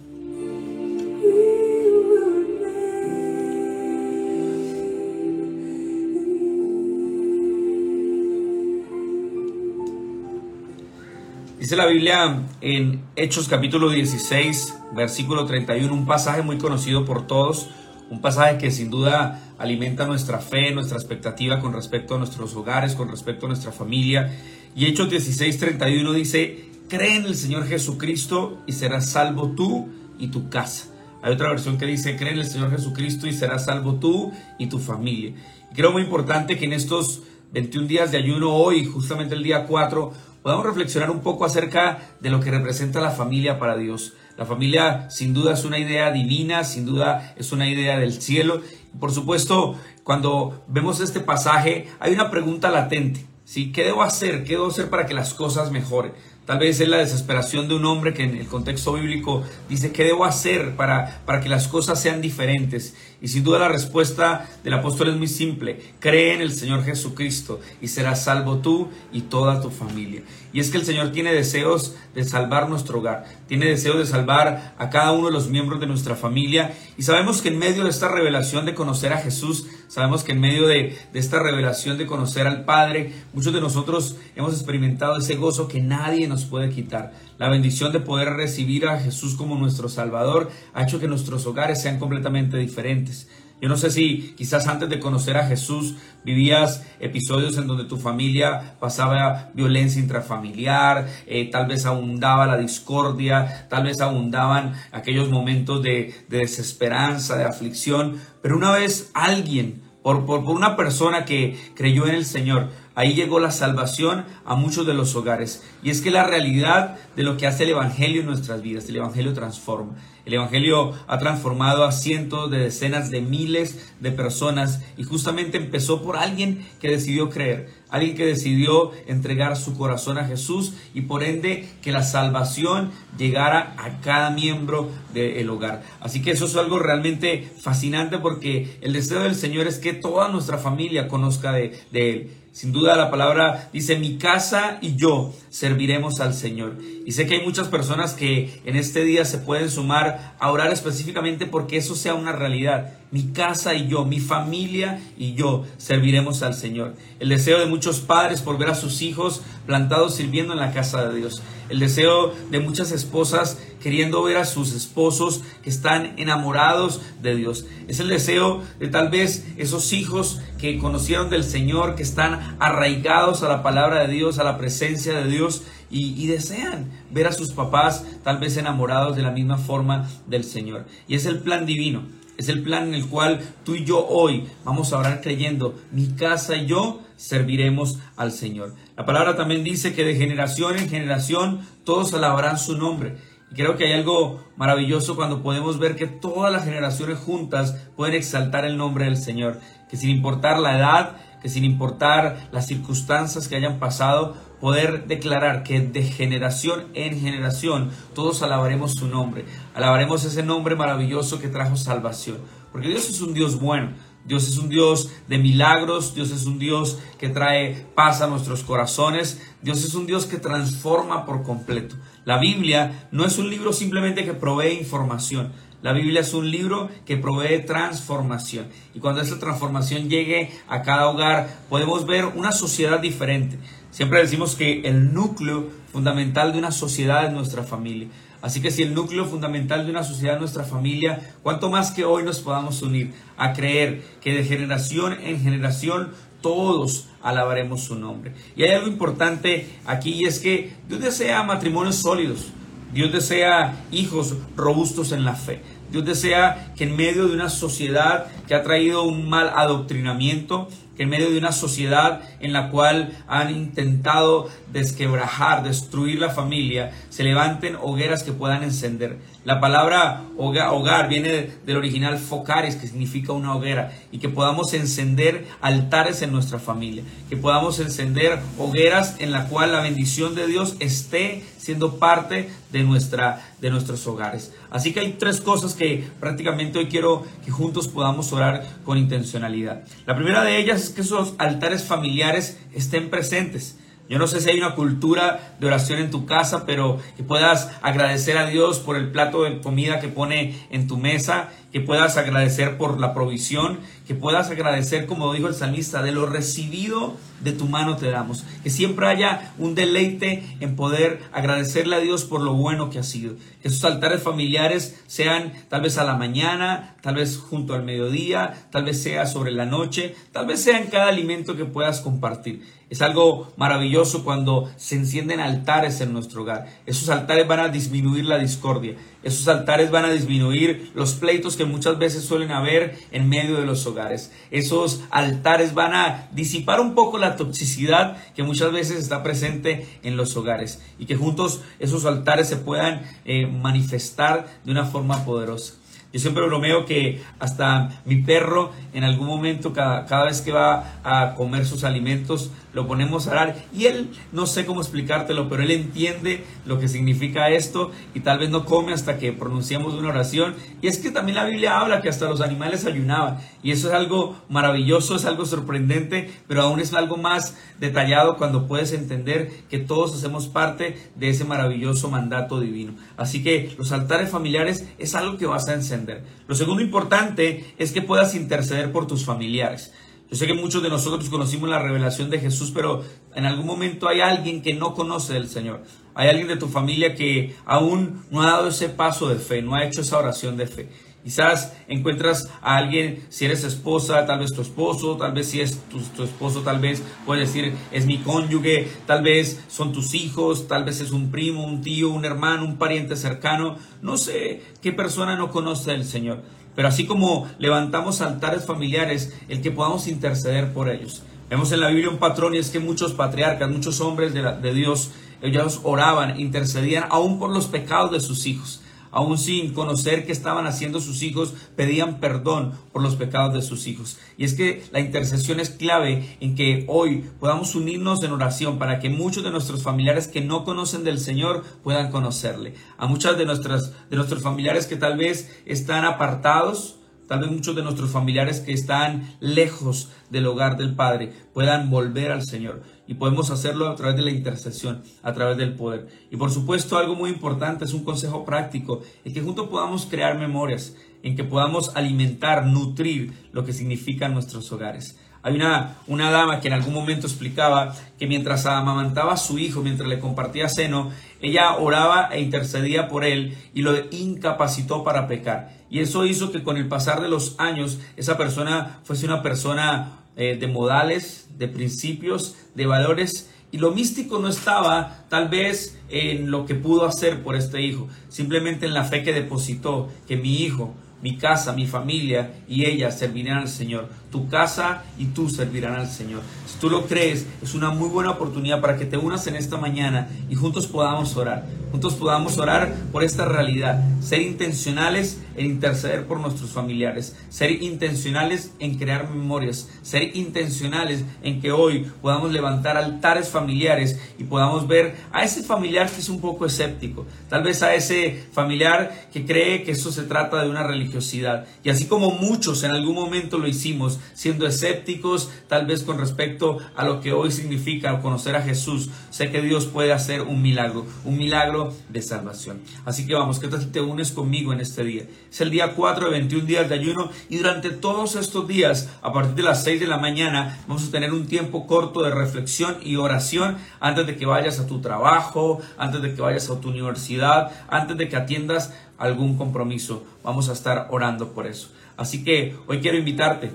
Dice 11.58 11.76
la 11.76 11.86
Biblia 11.86 12.42
en 12.60 13.00
Hechos 13.16 13.48
capítulo 13.48 13.88
16, 13.88 14.78
versículo 14.94 15.46
31, 15.46 15.90
un 15.90 16.04
pasaje 16.04 16.42
muy 16.42 16.58
conocido 16.58 17.06
por 17.06 17.26
todos, 17.26 17.70
un 18.10 18.20
pasaje 18.20 18.58
que 18.58 18.70
sin 18.70 18.90
duda 18.90 19.54
alimenta 19.58 20.06
nuestra 20.06 20.38
fe, 20.38 20.72
nuestra 20.72 20.96
expectativa 20.96 21.60
con 21.60 21.72
respecto 21.72 22.14
a 22.14 22.18
nuestros 22.18 22.54
hogares, 22.54 22.94
con 22.94 23.08
respecto 23.08 23.46
a 23.46 23.48
nuestra 23.48 23.72
familia. 23.72 24.34
Y 24.74 24.86
Hechos 24.86 25.10
16, 25.10 25.58
31 25.58 26.12
dice, 26.12 26.70
cree 26.88 27.16
en 27.16 27.26
el 27.26 27.36
Señor 27.36 27.66
Jesucristo 27.66 28.58
y 28.66 28.72
serás 28.72 29.10
salvo 29.10 29.50
tú 29.50 29.88
y 30.18 30.28
tu 30.28 30.48
casa. 30.48 30.86
Hay 31.22 31.32
otra 31.32 31.48
versión 31.48 31.78
que 31.78 31.86
dice, 31.86 32.16
cree 32.16 32.32
en 32.32 32.38
el 32.38 32.46
Señor 32.46 32.70
Jesucristo 32.70 33.26
y 33.26 33.32
serás 33.32 33.64
salvo 33.64 33.94
tú 33.94 34.32
y 34.58 34.68
tu 34.68 34.78
familia. 34.78 35.34
Creo 35.74 35.92
muy 35.92 36.02
importante 36.02 36.56
que 36.56 36.64
en 36.64 36.72
estos 36.72 37.22
21 37.52 37.88
días 37.88 38.12
de 38.12 38.18
ayuno 38.18 38.54
hoy, 38.54 38.84
justamente 38.84 39.34
el 39.34 39.42
día 39.42 39.66
4, 39.66 40.12
podamos 40.42 40.66
reflexionar 40.66 41.10
un 41.10 41.20
poco 41.20 41.44
acerca 41.44 41.98
de 42.20 42.30
lo 42.30 42.40
que 42.40 42.50
representa 42.50 43.00
la 43.00 43.10
familia 43.10 43.58
para 43.58 43.76
Dios. 43.76 44.14
La 44.38 44.46
familia 44.46 45.10
sin 45.10 45.34
duda 45.34 45.54
es 45.54 45.64
una 45.64 45.80
idea 45.80 46.12
divina, 46.12 46.62
sin 46.62 46.86
duda 46.86 47.34
es 47.36 47.50
una 47.50 47.68
idea 47.68 47.98
del 47.98 48.12
cielo. 48.12 48.62
Por 49.00 49.10
supuesto, 49.10 49.74
cuando 50.04 50.64
vemos 50.68 51.00
este 51.00 51.18
pasaje, 51.18 51.88
hay 51.98 52.12
una 52.12 52.30
pregunta 52.30 52.70
latente. 52.70 53.26
¿sí? 53.44 53.72
¿Qué 53.72 53.82
debo 53.82 54.04
hacer? 54.04 54.44
¿Qué 54.44 54.52
debo 54.52 54.68
hacer 54.68 54.90
para 54.90 55.06
que 55.06 55.14
las 55.14 55.34
cosas 55.34 55.72
mejoren? 55.72 56.12
Tal 56.48 56.60
vez 56.60 56.80
es 56.80 56.88
la 56.88 56.96
desesperación 56.96 57.68
de 57.68 57.74
un 57.74 57.84
hombre 57.84 58.14
que 58.14 58.22
en 58.22 58.34
el 58.36 58.46
contexto 58.46 58.94
bíblico 58.94 59.42
dice, 59.68 59.92
¿qué 59.92 60.04
debo 60.04 60.24
hacer 60.24 60.76
para, 60.76 61.20
para 61.26 61.42
que 61.42 61.48
las 61.50 61.68
cosas 61.68 62.00
sean 62.00 62.22
diferentes? 62.22 62.94
Y 63.20 63.28
sin 63.28 63.44
duda 63.44 63.58
la 63.58 63.68
respuesta 63.68 64.48
del 64.64 64.72
apóstol 64.72 65.08
es 65.08 65.16
muy 65.16 65.28
simple. 65.28 65.78
Cree 65.98 66.32
en 66.32 66.40
el 66.40 66.52
Señor 66.52 66.84
Jesucristo 66.84 67.60
y 67.82 67.88
serás 67.88 68.24
salvo 68.24 68.58
tú 68.58 68.88
y 69.12 69.22
toda 69.22 69.60
tu 69.60 69.68
familia. 69.68 70.22
Y 70.54 70.60
es 70.60 70.70
que 70.70 70.78
el 70.78 70.86
Señor 70.86 71.12
tiene 71.12 71.34
deseos 71.34 71.96
de 72.14 72.24
salvar 72.24 72.70
nuestro 72.70 73.00
hogar, 73.00 73.26
tiene 73.48 73.66
deseos 73.66 73.98
de 73.98 74.06
salvar 74.06 74.74
a 74.78 74.90
cada 74.90 75.12
uno 75.12 75.26
de 75.26 75.32
los 75.32 75.48
miembros 75.48 75.80
de 75.80 75.86
nuestra 75.86 76.14
familia. 76.14 76.74
Y 76.96 77.02
sabemos 77.02 77.42
que 77.42 77.48
en 77.48 77.58
medio 77.58 77.82
de 77.82 77.90
esta 77.90 78.08
revelación 78.08 78.66
de 78.66 78.74
conocer 78.74 79.12
a 79.12 79.18
Jesús, 79.18 79.66
sabemos 79.88 80.22
que 80.22 80.32
en 80.32 80.40
medio 80.40 80.68
de, 80.68 80.96
de 81.12 81.18
esta 81.18 81.40
revelación 81.40 81.98
de 81.98 82.06
conocer 82.06 82.46
al 82.46 82.64
Padre, 82.64 83.12
muchos 83.32 83.52
de 83.52 83.60
nosotros 83.60 84.16
hemos 84.36 84.52
experimentado 84.52 85.16
ese 85.16 85.34
gozo 85.34 85.66
que 85.66 85.80
nadie 85.80 86.28
nos 86.28 86.44
puede 86.44 86.70
quitar. 86.70 87.12
La 87.38 87.48
bendición 87.48 87.92
de 87.92 88.00
poder 88.00 88.34
recibir 88.34 88.86
a 88.86 89.00
Jesús 89.00 89.34
como 89.34 89.56
nuestro 89.56 89.88
Salvador 89.88 90.50
ha 90.74 90.82
hecho 90.82 91.00
que 91.00 91.08
nuestros 91.08 91.46
hogares 91.46 91.80
sean 91.80 91.98
completamente 91.98 92.58
diferentes. 92.58 93.28
Yo 93.60 93.68
no 93.68 93.76
sé 93.76 93.90
si 93.90 94.34
quizás 94.36 94.68
antes 94.68 94.88
de 94.88 95.00
conocer 95.00 95.36
a 95.36 95.46
Jesús 95.46 95.96
vivías 96.24 96.86
episodios 97.00 97.58
en 97.58 97.66
donde 97.66 97.84
tu 97.84 97.96
familia 97.96 98.76
pasaba 98.78 99.50
violencia 99.54 100.00
intrafamiliar, 100.00 101.08
eh, 101.26 101.50
tal 101.50 101.66
vez 101.66 101.84
abundaba 101.84 102.46
la 102.46 102.56
discordia, 102.56 103.66
tal 103.68 103.84
vez 103.84 104.00
abundaban 104.00 104.74
aquellos 104.92 105.30
momentos 105.30 105.82
de, 105.82 106.14
de 106.28 106.38
desesperanza, 106.38 107.36
de 107.36 107.44
aflicción, 107.44 108.20
pero 108.42 108.56
una 108.56 108.72
vez 108.72 109.10
alguien, 109.14 109.82
por, 110.02 110.24
por, 110.24 110.44
por 110.44 110.56
una 110.56 110.76
persona 110.76 111.24
que 111.24 111.58
creyó 111.74 112.06
en 112.06 112.14
el 112.14 112.24
Señor, 112.24 112.68
Ahí 112.98 113.14
llegó 113.14 113.38
la 113.38 113.52
salvación 113.52 114.24
a 114.44 114.56
muchos 114.56 114.84
de 114.84 114.92
los 114.92 115.14
hogares. 115.14 115.62
Y 115.84 115.90
es 115.90 116.00
que 116.00 116.10
la 116.10 116.24
realidad 116.24 116.96
de 117.14 117.22
lo 117.22 117.36
que 117.36 117.46
hace 117.46 117.62
el 117.62 117.70
Evangelio 117.70 118.22
en 118.22 118.26
nuestras 118.26 118.60
vidas, 118.60 118.88
el 118.88 118.96
Evangelio 118.96 119.34
transforma. 119.34 119.92
El 120.26 120.34
Evangelio 120.34 120.92
ha 121.06 121.18
transformado 121.18 121.84
a 121.84 121.92
cientos 121.92 122.50
de 122.50 122.58
decenas 122.58 123.12
de 123.12 123.20
miles 123.20 123.92
de 124.00 124.10
personas 124.10 124.82
y 124.96 125.04
justamente 125.04 125.58
empezó 125.58 126.02
por 126.02 126.16
alguien 126.16 126.66
que 126.80 126.90
decidió 126.90 127.30
creer, 127.30 127.70
alguien 127.88 128.16
que 128.16 128.26
decidió 128.26 128.90
entregar 129.06 129.56
su 129.56 129.78
corazón 129.78 130.18
a 130.18 130.24
Jesús 130.24 130.74
y 130.92 131.02
por 131.02 131.22
ende 131.22 131.68
que 131.80 131.92
la 131.92 132.02
salvación 132.02 132.90
llegara 133.16 133.76
a 133.78 134.00
cada 134.00 134.30
miembro 134.30 134.90
del 135.14 135.48
hogar. 135.48 135.84
Así 136.00 136.20
que 136.20 136.32
eso 136.32 136.46
es 136.46 136.56
algo 136.56 136.80
realmente 136.80 137.48
fascinante 137.60 138.18
porque 138.18 138.76
el 138.82 138.92
deseo 138.92 139.22
del 139.22 139.36
Señor 139.36 139.68
es 139.68 139.78
que 139.78 139.92
toda 139.92 140.28
nuestra 140.28 140.58
familia 140.58 141.06
conozca 141.06 141.52
de, 141.52 141.80
de 141.92 142.10
Él. 142.10 142.30
Sin 142.58 142.72
duda 142.72 142.96
la 142.96 143.08
palabra 143.08 143.70
dice, 143.72 144.00
mi 144.00 144.18
casa 144.18 144.78
y 144.80 144.96
yo 144.96 145.32
serviremos 145.48 146.18
al 146.18 146.34
Señor. 146.34 146.76
Y 147.06 147.12
sé 147.12 147.24
que 147.28 147.36
hay 147.36 147.44
muchas 147.44 147.68
personas 147.68 148.14
que 148.14 148.60
en 148.64 148.74
este 148.74 149.04
día 149.04 149.24
se 149.24 149.38
pueden 149.38 149.70
sumar 149.70 150.34
a 150.40 150.50
orar 150.50 150.72
específicamente 150.72 151.46
porque 151.46 151.76
eso 151.76 151.94
sea 151.94 152.14
una 152.14 152.32
realidad. 152.32 152.94
Mi 153.10 153.32
casa 153.32 153.74
y 153.74 153.88
yo, 153.88 154.04
mi 154.04 154.20
familia 154.20 155.00
y 155.16 155.34
yo 155.34 155.64
serviremos 155.78 156.42
al 156.42 156.54
Señor. 156.54 156.94
El 157.20 157.30
deseo 157.30 157.58
de 157.58 157.66
muchos 157.66 158.00
padres 158.00 158.42
por 158.42 158.58
ver 158.58 158.68
a 158.68 158.74
sus 158.74 159.00
hijos 159.00 159.42
plantados 159.66 160.14
sirviendo 160.14 160.52
en 160.52 160.60
la 160.60 160.72
casa 160.72 161.08
de 161.08 161.16
Dios. 161.16 161.42
El 161.68 161.80
deseo 161.80 162.32
de 162.50 162.60
muchas 162.60 162.92
esposas 162.92 163.58
queriendo 163.82 164.22
ver 164.22 164.38
a 164.38 164.44
sus 164.44 164.72
esposos 164.72 165.42
que 165.62 165.70
están 165.70 166.14
enamorados 166.18 167.00
de 167.22 167.34
Dios. 167.36 167.66
Es 167.88 168.00
el 168.00 168.08
deseo 168.08 168.62
de 168.78 168.88
tal 168.88 169.10
vez 169.10 169.46
esos 169.56 169.92
hijos 169.92 170.40
que 170.58 170.78
conocieron 170.78 171.30
del 171.30 171.44
Señor, 171.44 171.94
que 171.94 172.02
están 172.02 172.56
arraigados 172.58 173.42
a 173.42 173.48
la 173.48 173.62
palabra 173.62 174.06
de 174.06 174.12
Dios, 174.12 174.38
a 174.38 174.44
la 174.44 174.58
presencia 174.58 175.14
de 175.14 175.30
Dios 175.30 175.62
y, 175.90 176.26
desean 176.26 176.90
ver 177.10 177.26
a 177.26 177.32
sus 177.32 177.52
papás 177.52 178.04
tal 178.22 178.38
vez 178.38 178.56
enamorados 178.56 179.16
de 179.16 179.22
la 179.22 179.30
misma 179.30 179.56
forma 179.56 180.08
del 180.26 180.44
Señor. 180.44 180.86
Y 181.06 181.14
es 181.14 181.24
el 181.26 181.38
plan 181.40 181.64
divino. 181.64 182.02
Es 182.38 182.48
el 182.48 182.62
plan 182.62 182.86
en 182.86 182.94
el 182.94 183.08
cual 183.08 183.40
tú 183.64 183.74
y 183.74 183.84
yo 183.84 184.06
hoy 184.06 184.48
vamos 184.64 184.92
a 184.92 184.98
orar 184.98 185.20
creyendo, 185.20 185.74
mi 185.90 186.06
casa 186.06 186.54
y 186.54 186.66
yo 186.66 187.02
serviremos 187.16 187.98
al 188.16 188.30
Señor. 188.30 188.76
La 188.96 189.04
palabra 189.04 189.34
también 189.34 189.64
dice 189.64 189.92
que 189.92 190.04
de 190.04 190.14
generación 190.14 190.78
en 190.78 190.88
generación 190.88 191.66
todos 191.82 192.14
alabarán 192.14 192.56
su 192.56 192.78
nombre. 192.78 193.16
Y 193.50 193.56
creo 193.56 193.76
que 193.76 193.86
hay 193.86 193.92
algo 193.92 194.44
maravilloso 194.56 195.16
cuando 195.16 195.42
podemos 195.42 195.80
ver 195.80 195.96
que 195.96 196.06
todas 196.06 196.52
las 196.52 196.64
generaciones 196.64 197.18
juntas 197.18 197.74
pueden 197.96 198.14
exaltar 198.14 198.64
el 198.64 198.76
nombre 198.76 199.06
del 199.06 199.16
Señor. 199.16 199.58
Que 199.90 199.96
sin 199.96 200.10
importar 200.10 200.60
la 200.60 200.78
edad, 200.78 201.16
que 201.42 201.48
sin 201.48 201.64
importar 201.64 202.48
las 202.52 202.68
circunstancias 202.68 203.48
que 203.48 203.56
hayan 203.56 203.80
pasado, 203.80 204.36
poder 204.60 205.06
declarar 205.06 205.62
que 205.62 205.80
de 205.80 206.02
generación 206.02 206.86
en 206.94 207.20
generación 207.20 207.90
todos 208.14 208.42
alabaremos 208.42 208.92
su 208.92 209.06
nombre. 209.06 209.44
Alabaremos 209.74 210.24
ese 210.24 210.42
nombre 210.42 210.76
maravilloso 210.76 211.40
que 211.40 211.48
trajo 211.48 211.76
salvación. 211.76 212.38
Porque 212.72 212.88
Dios 212.88 213.08
es 213.08 213.20
un 213.20 213.34
Dios 213.34 213.58
bueno. 213.60 213.90
Dios 214.24 214.46
es 214.46 214.58
un 214.58 214.68
Dios 214.68 215.10
de 215.26 215.38
milagros, 215.38 216.14
Dios 216.14 216.30
es 216.30 216.44
un 216.44 216.58
Dios 216.58 216.98
que 217.18 217.30
trae 217.30 217.86
paz 217.94 218.20
a 218.20 218.26
nuestros 218.26 218.62
corazones, 218.62 219.40
Dios 219.62 219.82
es 219.84 219.94
un 219.94 220.06
Dios 220.06 220.26
que 220.26 220.36
transforma 220.36 221.24
por 221.24 221.42
completo. 221.42 221.96
La 222.26 222.38
Biblia 222.38 223.08
no 223.10 223.24
es 223.24 223.38
un 223.38 223.48
libro 223.48 223.72
simplemente 223.72 224.26
que 224.26 224.34
provee 224.34 224.78
información. 224.78 225.52
La 225.80 225.92
Biblia 225.92 226.22
es 226.22 226.34
un 226.34 226.50
libro 226.50 226.88
que 227.06 227.16
provee 227.16 227.64
transformación. 227.64 228.66
Y 228.94 228.98
cuando 228.98 229.20
esa 229.20 229.38
transformación 229.38 230.08
llegue 230.08 230.50
a 230.68 230.82
cada 230.82 231.08
hogar, 231.08 231.48
podemos 231.68 232.04
ver 232.04 232.26
una 232.26 232.50
sociedad 232.50 232.98
diferente. 232.98 233.58
Siempre 233.92 234.20
decimos 234.20 234.56
que 234.56 234.80
el 234.82 235.14
núcleo 235.14 235.68
fundamental 235.92 236.52
de 236.52 236.58
una 236.58 236.72
sociedad 236.72 237.26
es 237.26 237.32
nuestra 237.32 237.62
familia. 237.62 238.08
Así 238.42 238.60
que 238.60 238.70
si 238.70 238.82
el 238.82 238.94
núcleo 238.94 239.24
fundamental 239.24 239.84
de 239.84 239.90
una 239.90 240.04
sociedad 240.04 240.34
es 240.34 240.40
nuestra 240.40 240.64
familia, 240.64 241.34
cuánto 241.42 241.70
más 241.70 241.92
que 241.92 242.04
hoy 242.04 242.22
nos 242.22 242.40
podamos 242.40 242.82
unir 242.82 243.12
a 243.36 243.52
creer 243.52 244.02
que 244.20 244.34
de 244.34 244.44
generación 244.44 245.16
en 245.22 245.40
generación 245.40 246.10
todos 246.40 247.08
alabaremos 247.22 247.82
su 247.82 247.96
nombre. 247.96 248.32
Y 248.56 248.62
hay 248.62 248.72
algo 248.72 248.88
importante 248.88 249.68
aquí 249.86 250.12
y 250.12 250.24
es 250.24 250.38
que 250.38 250.72
Dios 250.88 251.00
desea 251.00 251.42
matrimonios 251.42 251.96
sólidos, 251.96 252.48
Dios 252.92 253.12
desea 253.12 253.84
hijos 253.90 254.34
robustos 254.56 255.12
en 255.12 255.24
la 255.24 255.34
fe. 255.34 255.60
Dios 255.90 256.04
desea 256.04 256.72
que 256.76 256.84
en 256.84 256.96
medio 256.96 257.28
de 257.28 257.34
una 257.34 257.48
sociedad 257.48 258.26
que 258.46 258.54
ha 258.54 258.62
traído 258.62 259.04
un 259.04 259.28
mal 259.28 259.50
adoctrinamiento, 259.54 260.68
que 260.98 261.04
en 261.04 261.10
medio 261.10 261.30
de 261.30 261.38
una 261.38 261.52
sociedad 261.52 262.22
en 262.40 262.52
la 262.52 262.70
cual 262.70 263.16
han 263.28 263.50
intentado 263.50 264.48
desquebrajar, 264.72 265.62
destruir 265.62 266.18
la 266.18 266.30
familia, 266.30 266.90
se 267.08 267.22
levanten 267.22 267.76
hogueras 267.76 268.24
que 268.24 268.32
puedan 268.32 268.64
encender. 268.64 269.18
La 269.44 269.60
palabra 269.60 270.24
hogar, 270.36 271.08
viene 271.08 271.50
del 271.64 271.76
original 271.76 272.18
focares, 272.18 272.74
que 272.74 272.88
significa 272.88 273.32
una 273.32 273.54
hoguera, 273.54 273.92
y 274.10 274.18
que 274.18 274.28
podamos 274.28 274.74
encender 274.74 275.46
altares 275.60 276.20
en 276.22 276.32
nuestra 276.32 276.58
familia, 276.58 277.04
que 277.28 277.36
podamos 277.36 277.78
encender 277.78 278.40
hogueras 278.58 279.14
en 279.20 279.30
la 279.30 279.46
cual 279.46 279.70
la 279.70 279.80
bendición 279.80 280.34
de 280.34 280.48
Dios 280.48 280.74
esté 280.80 281.44
siendo 281.68 281.98
parte 281.98 282.48
de, 282.72 282.82
nuestra, 282.82 283.46
de 283.60 283.68
nuestros 283.68 284.06
hogares. 284.06 284.54
Así 284.70 284.94
que 284.94 285.00
hay 285.00 285.16
tres 285.18 285.42
cosas 285.42 285.74
que 285.74 286.02
prácticamente 286.18 286.78
hoy 286.78 286.86
quiero 286.86 287.26
que 287.44 287.50
juntos 287.50 287.88
podamos 287.88 288.32
orar 288.32 288.64
con 288.86 288.96
intencionalidad. 288.96 289.82
La 290.06 290.16
primera 290.16 290.42
de 290.44 290.56
ellas 290.56 290.82
es 290.82 290.88
que 290.88 291.02
esos 291.02 291.34
altares 291.36 291.84
familiares 291.84 292.58
estén 292.72 293.10
presentes. 293.10 293.76
Yo 294.08 294.18
no 294.18 294.26
sé 294.26 294.40
si 294.40 294.48
hay 294.48 294.56
una 294.56 294.74
cultura 294.74 295.56
de 295.60 295.66
oración 295.66 295.98
en 295.98 296.10
tu 296.10 296.24
casa, 296.24 296.64
pero 296.64 296.98
que 297.18 297.22
puedas 297.22 297.70
agradecer 297.82 298.38
a 298.38 298.46
Dios 298.46 298.78
por 298.78 298.96
el 298.96 299.10
plato 299.10 299.42
de 299.42 299.60
comida 299.60 300.00
que 300.00 300.08
pone 300.08 300.58
en 300.70 300.88
tu 300.88 300.96
mesa, 300.96 301.50
que 301.72 301.80
puedas 301.80 302.16
agradecer 302.16 302.78
por 302.78 302.98
la 302.98 303.14
provisión, 303.14 303.80
que 304.06 304.14
puedas 304.14 304.50
agradecer, 304.50 305.06
como 305.06 305.32
dijo 305.34 305.48
el 305.48 305.54
salmista, 305.54 306.02
de 306.02 306.12
lo 306.12 306.26
recibido 306.26 307.16
de 307.40 307.52
tu 307.52 307.66
mano 307.66 307.96
te 307.96 308.10
damos. 308.10 308.44
Que 308.62 308.70
siempre 308.70 309.06
haya 309.06 309.52
un 309.58 309.74
deleite 309.74 310.44
en 310.60 310.76
poder 310.76 311.20
agradecerle 311.32 311.96
a 311.96 312.00
Dios 312.00 312.24
por 312.24 312.40
lo 312.40 312.54
bueno 312.54 312.90
que 312.90 312.98
ha 312.98 313.02
sido. 313.02 313.34
Que 313.62 313.68
esos 313.68 313.84
altares 313.84 314.22
familiares 314.22 315.00
sean 315.06 315.52
tal 315.68 315.82
vez 315.82 315.98
a 315.98 316.04
la 316.04 316.16
mañana, 316.16 316.96
tal 317.00 317.16
vez 317.16 317.36
junto 317.36 317.74
al 317.74 317.84
mediodía, 317.84 318.66
tal 318.70 318.84
vez 318.84 319.02
sea 319.02 319.26
sobre 319.26 319.52
la 319.52 319.66
noche, 319.66 320.14
tal 320.32 320.46
vez 320.46 320.62
sea 320.62 320.78
en 320.78 320.88
cada 320.88 321.08
alimento 321.08 321.56
que 321.56 321.64
puedas 321.64 322.00
compartir. 322.00 322.62
Es 322.90 323.02
algo 323.02 323.52
maravilloso 323.56 324.24
cuando 324.24 324.70
se 324.76 324.94
encienden 324.94 325.40
altares 325.40 326.00
en 326.00 326.14
nuestro 326.14 326.42
hogar. 326.42 326.66
Esos 326.86 327.10
altares 327.10 327.46
van 327.46 327.60
a 327.60 327.68
disminuir 327.68 328.24
la 328.24 328.38
discordia. 328.38 328.94
Esos 329.22 329.48
altares 329.48 329.90
van 329.90 330.04
a 330.04 330.12
disminuir 330.12 330.92
los 330.94 331.14
pleitos 331.14 331.56
que 331.56 331.64
muchas 331.64 331.98
veces 331.98 332.24
suelen 332.24 332.52
haber 332.52 332.98
en 333.10 333.28
medio 333.28 333.56
de 333.56 333.66
los 333.66 333.84
hogares. 333.86 334.32
Esos 334.50 335.02
altares 335.10 335.74
van 335.74 335.94
a 335.94 336.28
disipar 336.32 336.80
un 336.80 336.94
poco 336.94 337.18
la 337.18 337.36
toxicidad 337.36 338.16
que 338.34 338.44
muchas 338.44 338.72
veces 338.72 338.98
está 338.98 339.22
presente 339.22 339.88
en 340.02 340.16
los 340.16 340.36
hogares. 340.36 340.80
Y 340.98 341.06
que 341.06 341.16
juntos 341.16 341.62
esos 341.80 342.04
altares 342.04 342.48
se 342.48 342.56
puedan 342.56 343.02
eh, 343.24 343.46
manifestar 343.46 344.46
de 344.64 344.70
una 344.70 344.84
forma 344.84 345.24
poderosa. 345.24 345.74
Yo 346.10 346.20
siempre 346.20 346.46
bromeo 346.46 346.86
que 346.86 347.20
hasta 347.38 348.00
mi 348.06 348.22
perro 348.22 348.72
en 348.94 349.04
algún 349.04 349.26
momento, 349.26 349.74
cada, 349.74 350.06
cada, 350.06 350.24
vez 350.24 350.40
que 350.40 350.52
va 350.52 351.00
a 351.04 351.34
comer 351.34 351.66
sus 351.66 351.84
alimentos, 351.84 352.50
lo 352.72 352.86
ponemos 352.86 353.26
a 353.26 353.32
orar. 353.32 353.56
Y 353.74 353.86
él, 353.86 354.08
no 354.32 354.46
sé 354.46 354.64
cómo 354.64 354.80
explicártelo, 354.80 355.50
pero 355.50 355.62
él 355.62 355.70
entiende 355.70 356.44
lo 356.64 356.80
que 356.80 356.88
significa 356.88 357.50
esto 357.50 357.90
y 358.14 358.20
tal 358.20 358.38
vez 358.38 358.48
no 358.48 358.64
come 358.64 358.94
hasta 358.94 359.18
que 359.18 359.32
pronunciamos 359.32 359.92
una 359.92 360.08
oración. 360.08 360.54
Y 360.80 360.86
es 360.86 360.96
que 360.96 361.10
también 361.10 361.36
la 361.36 361.44
Biblia 361.44 361.78
habla 361.78 362.00
que 362.00 362.08
hasta 362.08 362.26
los 362.26 362.40
animales 362.40 362.86
ayunaban. 362.86 363.38
Y 363.62 363.72
eso 363.72 363.88
es 363.88 363.94
algo 363.94 364.38
maravilloso, 364.48 365.14
es 365.14 365.26
algo 365.26 365.44
sorprendente, 365.44 366.30
pero 366.46 366.62
aún 366.62 366.80
es 366.80 366.94
algo 366.94 367.18
más 367.18 367.54
detallado 367.80 368.38
cuando 368.38 368.66
puedes 368.66 368.94
entender 368.94 369.52
que 369.68 369.78
todos 369.78 370.16
hacemos 370.16 370.48
parte 370.48 371.10
de 371.16 371.28
ese 371.28 371.44
maravilloso 371.44 372.08
mandato 372.08 372.60
divino. 372.60 372.94
Así 373.18 373.42
que 373.42 373.74
los 373.76 373.92
altares 373.92 374.30
familiares 374.30 374.88
es 374.98 375.14
algo 375.14 375.36
que 375.36 375.44
vas 375.44 375.68
a 375.68 375.74
encender 375.74 375.97
lo 376.46 376.54
segundo 376.54 376.82
importante 376.82 377.74
es 377.78 377.92
que 377.92 378.02
puedas 378.02 378.34
interceder 378.34 378.92
por 378.92 379.06
tus 379.06 379.24
familiares. 379.24 379.92
Yo 380.30 380.36
sé 380.36 380.46
que 380.46 380.52
muchos 380.52 380.82
de 380.82 380.90
nosotros 380.90 381.30
conocimos 381.30 381.70
la 381.70 381.78
revelación 381.78 382.28
de 382.28 382.38
Jesús, 382.38 382.70
pero 382.74 383.02
en 383.34 383.46
algún 383.46 383.66
momento 383.66 384.08
hay 384.08 384.20
alguien 384.20 384.60
que 384.60 384.74
no 384.74 384.92
conoce 384.92 385.32
del 385.32 385.48
Señor. 385.48 385.82
Hay 386.14 386.28
alguien 386.28 386.48
de 386.48 386.56
tu 386.56 386.68
familia 386.68 387.14
que 387.14 387.56
aún 387.64 388.24
no 388.30 388.42
ha 388.42 388.50
dado 388.50 388.68
ese 388.68 388.90
paso 388.90 389.28
de 389.28 389.36
fe, 389.36 389.62
no 389.62 389.74
ha 389.74 389.84
hecho 389.84 390.02
esa 390.02 390.18
oración 390.18 390.58
de 390.58 390.66
fe. 390.66 390.88
Quizás 391.28 391.74
encuentras 391.88 392.48
a 392.62 392.78
alguien, 392.78 393.26
si 393.28 393.44
eres 393.44 393.62
esposa, 393.62 394.24
tal 394.24 394.38
vez 394.38 394.54
tu 394.54 394.62
esposo, 394.62 395.18
tal 395.18 395.32
vez 395.32 395.50
si 395.50 395.60
es 395.60 395.78
tu, 395.90 396.24
esposo, 396.24 396.62
tal 396.62 396.78
vez 396.78 397.02
puedes 397.26 397.52
decir 397.52 397.74
es 397.92 398.06
mi 398.06 398.16
cónyuge, 398.16 398.88
tal 399.06 399.22
vez 399.22 399.62
son 399.68 399.92
tus 399.92 400.14
hijos, 400.14 400.68
tal 400.68 400.84
vez 400.84 401.02
es 401.02 401.10
un 401.10 401.30
primo, 401.30 401.66
un 401.66 401.82
tío, 401.82 402.08
un 402.08 402.24
hermano, 402.24 402.64
un 402.64 402.78
pariente 402.78 403.14
cercano. 403.14 403.76
No 404.00 404.16
sé 404.16 404.62
qué 404.80 404.90
persona 404.90 405.36
no 405.36 405.50
conoce 405.50 405.90
al 405.90 406.06
Señor. 406.06 406.40
Pero 406.74 406.88
así 406.88 407.04
como 407.04 407.46
levantamos 407.58 408.22
altares 408.22 408.64
familiares, 408.64 409.38
el 409.50 409.60
que 409.60 409.70
podamos 409.70 410.08
interceder 410.08 410.72
por 410.72 410.88
ellos. 410.88 411.24
Vemos 411.50 411.70
en 411.72 411.80
la 411.80 411.88
Biblia 411.88 412.08
un 412.08 412.16
patrón 412.16 412.54
y 412.54 412.58
es 412.58 412.70
que 412.70 412.80
muchos 412.80 413.12
patriarcas, 413.12 413.68
muchos 413.68 414.00
hombres 414.00 414.32
de, 414.32 414.40
de 414.40 414.72
Dios, 414.72 415.10
ellos 415.42 415.80
oraban, 415.82 416.40
intercedían 416.40 417.04
aún 417.10 417.38
por 417.38 417.50
los 417.50 417.66
pecados 417.66 418.12
de 418.12 418.20
sus 418.20 418.46
hijos 418.46 418.80
aún 419.10 419.38
sin 419.38 419.72
conocer 419.72 420.26
qué 420.26 420.32
estaban 420.32 420.66
haciendo 420.66 421.00
sus 421.00 421.22
hijos, 421.22 421.54
pedían 421.76 422.20
perdón 422.20 422.72
por 422.92 423.02
los 423.02 423.16
pecados 423.16 423.54
de 423.54 423.62
sus 423.62 423.86
hijos. 423.86 424.18
Y 424.36 424.44
es 424.44 424.54
que 424.54 424.84
la 424.92 425.00
intercesión 425.00 425.60
es 425.60 425.70
clave 425.70 426.36
en 426.40 426.54
que 426.54 426.84
hoy 426.88 427.24
podamos 427.40 427.74
unirnos 427.74 428.22
en 428.22 428.32
oración 428.32 428.78
para 428.78 429.00
que 429.00 429.10
muchos 429.10 429.44
de 429.44 429.50
nuestros 429.50 429.82
familiares 429.82 430.28
que 430.28 430.40
no 430.40 430.64
conocen 430.64 431.04
del 431.04 431.18
Señor 431.18 431.64
puedan 431.82 432.10
conocerle. 432.10 432.74
A 432.96 433.06
muchas 433.06 433.38
de, 433.38 433.46
nuestras, 433.46 433.92
de 434.10 434.16
nuestros 434.16 434.42
familiares 434.42 434.86
que 434.86 434.96
tal 434.96 435.16
vez 435.16 435.50
están 435.66 436.04
apartados, 436.04 436.97
Tal 437.28 437.40
vez 437.40 437.50
muchos 437.50 437.76
de 437.76 437.82
nuestros 437.82 438.10
familiares 438.10 438.60
que 438.60 438.72
están 438.72 439.36
lejos 439.38 440.10
del 440.30 440.46
hogar 440.46 440.78
del 440.78 440.94
Padre 440.94 441.30
puedan 441.52 441.90
volver 441.90 442.32
al 442.32 442.42
Señor. 442.42 442.82
Y 443.06 443.14
podemos 443.14 443.50
hacerlo 443.50 443.88
a 443.88 443.96
través 443.96 444.16
de 444.16 444.22
la 444.22 444.30
intercesión, 444.30 445.02
a 445.22 445.34
través 445.34 445.58
del 445.58 445.74
poder. 445.74 446.08
Y 446.30 446.38
por 446.38 446.50
supuesto 446.50 446.96
algo 446.96 447.14
muy 447.14 447.28
importante 447.28 447.84
es 447.84 447.92
un 447.92 448.02
consejo 448.02 448.46
práctico, 448.46 449.02
es 449.26 449.34
que 449.34 449.42
juntos 449.42 449.68
podamos 449.68 450.06
crear 450.06 450.38
memorias, 450.38 450.96
en 451.22 451.36
que 451.36 451.44
podamos 451.44 451.94
alimentar, 451.94 452.64
nutrir 452.64 453.34
lo 453.52 453.62
que 453.62 453.74
significan 453.74 454.32
nuestros 454.32 454.72
hogares. 454.72 455.18
Hay 455.42 455.54
una, 455.54 455.96
una 456.06 456.30
dama 456.30 456.60
que 456.60 456.68
en 456.68 456.74
algún 456.74 456.94
momento 456.94 457.26
explicaba 457.26 457.94
que 458.18 458.26
mientras 458.26 458.66
amamantaba 458.66 459.34
a 459.34 459.36
su 459.36 459.58
hijo, 459.58 459.82
mientras 459.82 460.08
le 460.08 460.18
compartía 460.18 460.68
seno, 460.68 461.10
ella 461.40 461.76
oraba 461.76 462.28
e 462.32 462.40
intercedía 462.40 463.08
por 463.08 463.24
él 463.24 463.56
y 463.74 463.82
lo 463.82 463.92
incapacitó 464.10 465.04
para 465.04 465.28
pecar. 465.28 465.77
Y 465.90 466.00
eso 466.00 466.26
hizo 466.26 466.52
que 466.52 466.62
con 466.62 466.76
el 466.76 466.88
pasar 466.88 467.20
de 467.22 467.28
los 467.28 467.54
años 467.58 467.98
esa 468.16 468.36
persona 468.36 469.00
fuese 469.04 469.26
una 469.26 469.42
persona 469.42 470.20
eh, 470.36 470.56
de 470.58 470.66
modales, 470.66 471.48
de 471.56 471.68
principios, 471.68 472.56
de 472.74 472.86
valores. 472.86 473.50
Y 473.70 473.78
lo 473.78 473.90
místico 473.90 474.38
no 474.38 474.48
estaba 474.48 475.24
tal 475.28 475.48
vez 475.48 475.98
en 476.08 476.50
lo 476.50 476.66
que 476.66 476.74
pudo 476.74 477.04
hacer 477.04 477.42
por 477.42 477.56
este 477.56 477.82
hijo, 477.82 478.08
simplemente 478.28 478.86
en 478.86 478.94
la 478.94 479.04
fe 479.04 479.22
que 479.22 479.32
depositó, 479.32 480.08
que 480.26 480.36
mi 480.36 480.62
hijo 480.62 480.94
mi 481.22 481.36
casa, 481.36 481.72
mi 481.72 481.86
familia 481.86 482.54
y 482.68 482.84
ella 482.84 483.10
servirán 483.10 483.58
al 483.58 483.68
Señor. 483.68 484.08
Tu 484.30 484.48
casa 484.48 485.02
y 485.18 485.26
tú 485.26 485.48
servirán 485.48 485.94
al 485.94 486.08
Señor. 486.08 486.42
Si 486.66 486.78
tú 486.78 486.90
lo 486.90 487.06
crees, 487.06 487.46
es 487.62 487.74
una 487.74 487.90
muy 487.90 488.08
buena 488.08 488.30
oportunidad 488.30 488.80
para 488.80 488.96
que 488.96 489.04
te 489.04 489.16
unas 489.16 489.46
en 489.46 489.56
esta 489.56 489.76
mañana 489.76 490.28
y 490.48 490.54
juntos 490.54 490.86
podamos 490.86 491.36
orar. 491.36 491.66
Juntos 491.90 492.14
podamos 492.14 492.58
orar 492.58 492.94
por 493.12 493.24
esta 493.24 493.46
realidad. 493.46 494.04
Ser 494.20 494.42
intencionales 494.42 495.40
en 495.56 495.66
interceder 495.66 496.26
por 496.26 496.38
nuestros 496.38 496.70
familiares. 496.70 497.34
Ser 497.48 497.82
intencionales 497.82 498.72
en 498.78 498.98
crear 498.98 499.30
memorias. 499.30 499.88
Ser 500.02 500.36
intencionales 500.36 501.24
en 501.42 501.62
que 501.62 501.72
hoy 501.72 502.06
podamos 502.20 502.52
levantar 502.52 502.98
altares 502.98 503.48
familiares 503.48 504.20
y 504.38 504.44
podamos 504.44 504.86
ver 504.86 505.16
a 505.32 505.44
ese 505.44 505.62
familiar 505.62 506.10
que 506.10 506.20
es 506.20 506.28
un 506.28 506.42
poco 506.42 506.66
escéptico. 506.66 507.26
Tal 507.48 507.62
vez 507.62 507.82
a 507.82 507.94
ese 507.94 508.46
familiar 508.52 509.28
que 509.32 509.46
cree 509.46 509.82
que 509.82 509.92
eso 509.92 510.12
se 510.12 510.24
trata 510.24 510.62
de 510.62 510.68
una 510.68 510.82
religiosidad. 510.82 511.66
Y 511.82 511.88
así 511.88 512.04
como 512.04 512.32
muchos 512.32 512.84
en 512.84 512.90
algún 512.90 513.14
momento 513.14 513.56
lo 513.56 513.66
hicimos, 513.66 514.20
siendo 514.34 514.66
escépticos, 514.66 515.50
tal 515.68 515.86
vez 515.86 516.02
con 516.02 516.18
respecto 516.18 516.78
a 516.96 517.04
lo 517.04 517.20
que 517.22 517.32
hoy 517.32 517.50
significa 517.50 518.20
conocer 518.20 518.56
a 518.56 518.62
Jesús, 518.62 519.08
sé 519.30 519.50
que 519.50 519.62
Dios 519.62 519.86
puede 519.86 520.12
hacer 520.12 520.42
un 520.42 520.60
milagro. 520.60 521.06
Un 521.24 521.38
milagro 521.38 521.77
de 522.08 522.22
salvación. 522.22 522.80
Así 523.04 523.26
que 523.26 523.34
vamos, 523.34 523.58
que 523.58 523.68
te 523.68 524.00
unes 524.00 524.32
conmigo 524.32 524.72
en 524.72 524.80
este 524.80 525.04
día. 525.04 525.24
Es 525.50 525.60
el 525.60 525.70
día 525.70 525.94
4 525.94 526.26
de 526.26 526.30
21 526.32 526.66
días 526.66 526.88
de 526.88 526.94
ayuno 526.94 527.30
y 527.48 527.58
durante 527.58 527.90
todos 527.90 528.36
estos 528.36 528.66
días, 528.66 529.08
a 529.22 529.32
partir 529.32 529.54
de 529.54 529.62
las 529.62 529.84
6 529.84 530.00
de 530.00 530.06
la 530.06 530.18
mañana, 530.18 530.78
vamos 530.86 531.08
a 531.08 531.10
tener 531.10 531.32
un 531.32 531.46
tiempo 531.46 531.86
corto 531.86 532.22
de 532.22 532.30
reflexión 532.30 532.96
y 533.02 533.16
oración 533.16 533.76
antes 534.00 534.26
de 534.26 534.36
que 534.36 534.46
vayas 534.46 534.78
a 534.78 534.86
tu 534.86 535.00
trabajo, 535.00 535.80
antes 535.96 536.22
de 536.22 536.34
que 536.34 536.42
vayas 536.42 536.68
a 536.70 536.80
tu 536.80 536.90
universidad, 536.90 537.70
antes 537.88 538.16
de 538.16 538.28
que 538.28 538.36
atiendas 538.36 538.92
algún 539.18 539.56
compromiso. 539.56 540.24
Vamos 540.42 540.68
a 540.68 540.72
estar 540.72 541.08
orando 541.10 541.52
por 541.52 541.66
eso. 541.66 541.90
Así 542.16 542.44
que 542.44 542.76
hoy 542.86 543.00
quiero 543.00 543.18
invitarte 543.18 543.70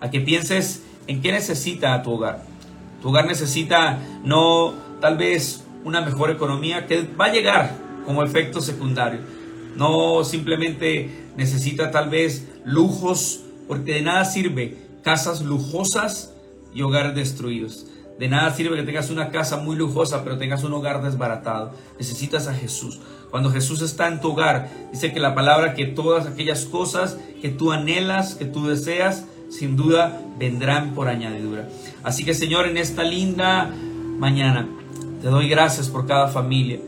a 0.00 0.10
que 0.10 0.20
pienses 0.20 0.82
en 1.06 1.20
qué 1.22 1.32
necesita 1.32 2.02
tu 2.02 2.12
hogar. 2.12 2.42
Tu 3.02 3.08
hogar 3.08 3.26
necesita 3.26 3.98
no 4.24 4.74
tal 5.00 5.16
vez 5.16 5.64
una 5.84 6.00
mejor 6.00 6.30
economía 6.30 6.86
que 6.86 7.06
va 7.18 7.26
a 7.26 7.32
llegar 7.32 7.76
como 8.04 8.22
efecto 8.22 8.60
secundario. 8.60 9.20
No 9.76 10.24
simplemente 10.24 11.28
necesita 11.36 11.90
tal 11.90 12.10
vez 12.10 12.48
lujos, 12.64 13.44
porque 13.66 13.94
de 13.94 14.02
nada 14.02 14.24
sirve 14.24 14.76
casas 15.02 15.42
lujosas 15.42 16.34
y 16.74 16.82
hogares 16.82 17.14
destruidos. 17.14 17.86
De 18.18 18.28
nada 18.28 18.52
sirve 18.52 18.76
que 18.76 18.82
tengas 18.82 19.10
una 19.10 19.30
casa 19.30 19.58
muy 19.58 19.76
lujosa, 19.76 20.24
pero 20.24 20.38
tengas 20.38 20.64
un 20.64 20.72
hogar 20.72 21.02
desbaratado. 21.02 21.72
Necesitas 21.98 22.48
a 22.48 22.54
Jesús. 22.54 23.00
Cuando 23.30 23.50
Jesús 23.50 23.80
está 23.80 24.08
en 24.08 24.20
tu 24.20 24.32
hogar, 24.32 24.70
dice 24.90 25.12
que 25.12 25.20
la 25.20 25.34
palabra 25.34 25.74
que 25.74 25.86
todas 25.86 26.26
aquellas 26.26 26.64
cosas 26.64 27.18
que 27.40 27.50
tú 27.50 27.70
anhelas, 27.70 28.34
que 28.34 28.44
tú 28.44 28.66
deseas, 28.66 29.26
sin 29.50 29.76
duda 29.76 30.20
vendrán 30.38 30.94
por 30.94 31.08
añadidura. 31.08 31.68
Así 32.02 32.24
que 32.24 32.34
Señor, 32.34 32.66
en 32.66 32.76
esta 32.76 33.04
linda 33.04 33.70
mañana, 34.18 34.68
te 35.20 35.28
doy 35.28 35.48
gracias 35.48 35.88
por 35.88 36.06
cada 36.06 36.28
familia, 36.28 36.78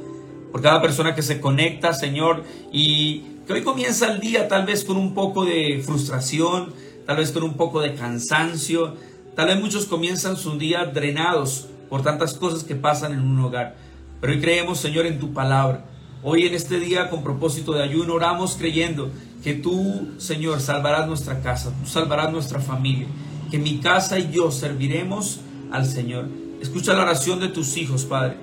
por 0.53 0.63
cada 0.63 0.81
persona 0.81 1.15
que 1.15 1.23
se 1.23 1.41
conecta, 1.41 1.93
Señor, 1.93 2.45
y 2.73 3.25
que 3.47 3.53
hoy 3.53 3.63
comienza 3.63 4.13
el 4.13 4.21
día 4.21 4.49
tal 4.49 4.67
vez 4.67 4.85
con 4.85 4.97
un 4.97 5.15
poco 5.15 5.45
de 5.45 5.83
frustración, 5.85 6.73
tal 7.07 7.17
vez 7.17 7.33
con 7.33 7.43
un 7.43 7.55
poco 7.55 7.81
de 7.81 7.95
cansancio, 7.95 8.95
tal 9.35 9.49
vez 9.49 9.61
muchos 9.61 9.87
comienzan 9.87 10.37
su 10.37 10.59
día 10.59 10.85
drenados 10.87 11.67
por 11.89 12.03
tantas 12.03 12.35
cosas 12.35 12.63
que 12.63 12.77
pasan 12.77 13.13
en 13.13 13.21
un 13.21 13.41
hogar. 13.41 13.77
Pero 14.21 14.33
hoy 14.33 14.41
creemos, 14.41 14.79
Señor, 14.79 15.07
en 15.07 15.19
tu 15.19 15.33
palabra. 15.33 15.85
Hoy 16.23 16.47
en 16.47 16.55
este 16.55 16.79
día, 16.79 17.09
con 17.09 17.23
propósito 17.23 17.73
de 17.73 17.83
ayuno, 17.83 18.15
oramos 18.15 18.57
creyendo 18.57 19.11
que 19.43 19.55
tú, 19.55 20.11
Señor, 20.19 20.61
salvarás 20.61 21.09
nuestra 21.09 21.41
casa, 21.41 21.73
tú 21.81 21.89
salvarás 21.89 22.31
nuestra 22.31 22.61
familia, 22.61 23.07
que 23.51 23.59
mi 23.59 23.79
casa 23.79 24.19
y 24.19 24.31
yo 24.31 24.51
serviremos 24.51 25.41
al 25.73 25.87
Señor. 25.87 26.27
Escucha 26.61 26.93
la 26.93 27.03
oración 27.03 27.41
de 27.41 27.49
tus 27.49 27.77
hijos, 27.77 28.05
Padre. 28.05 28.37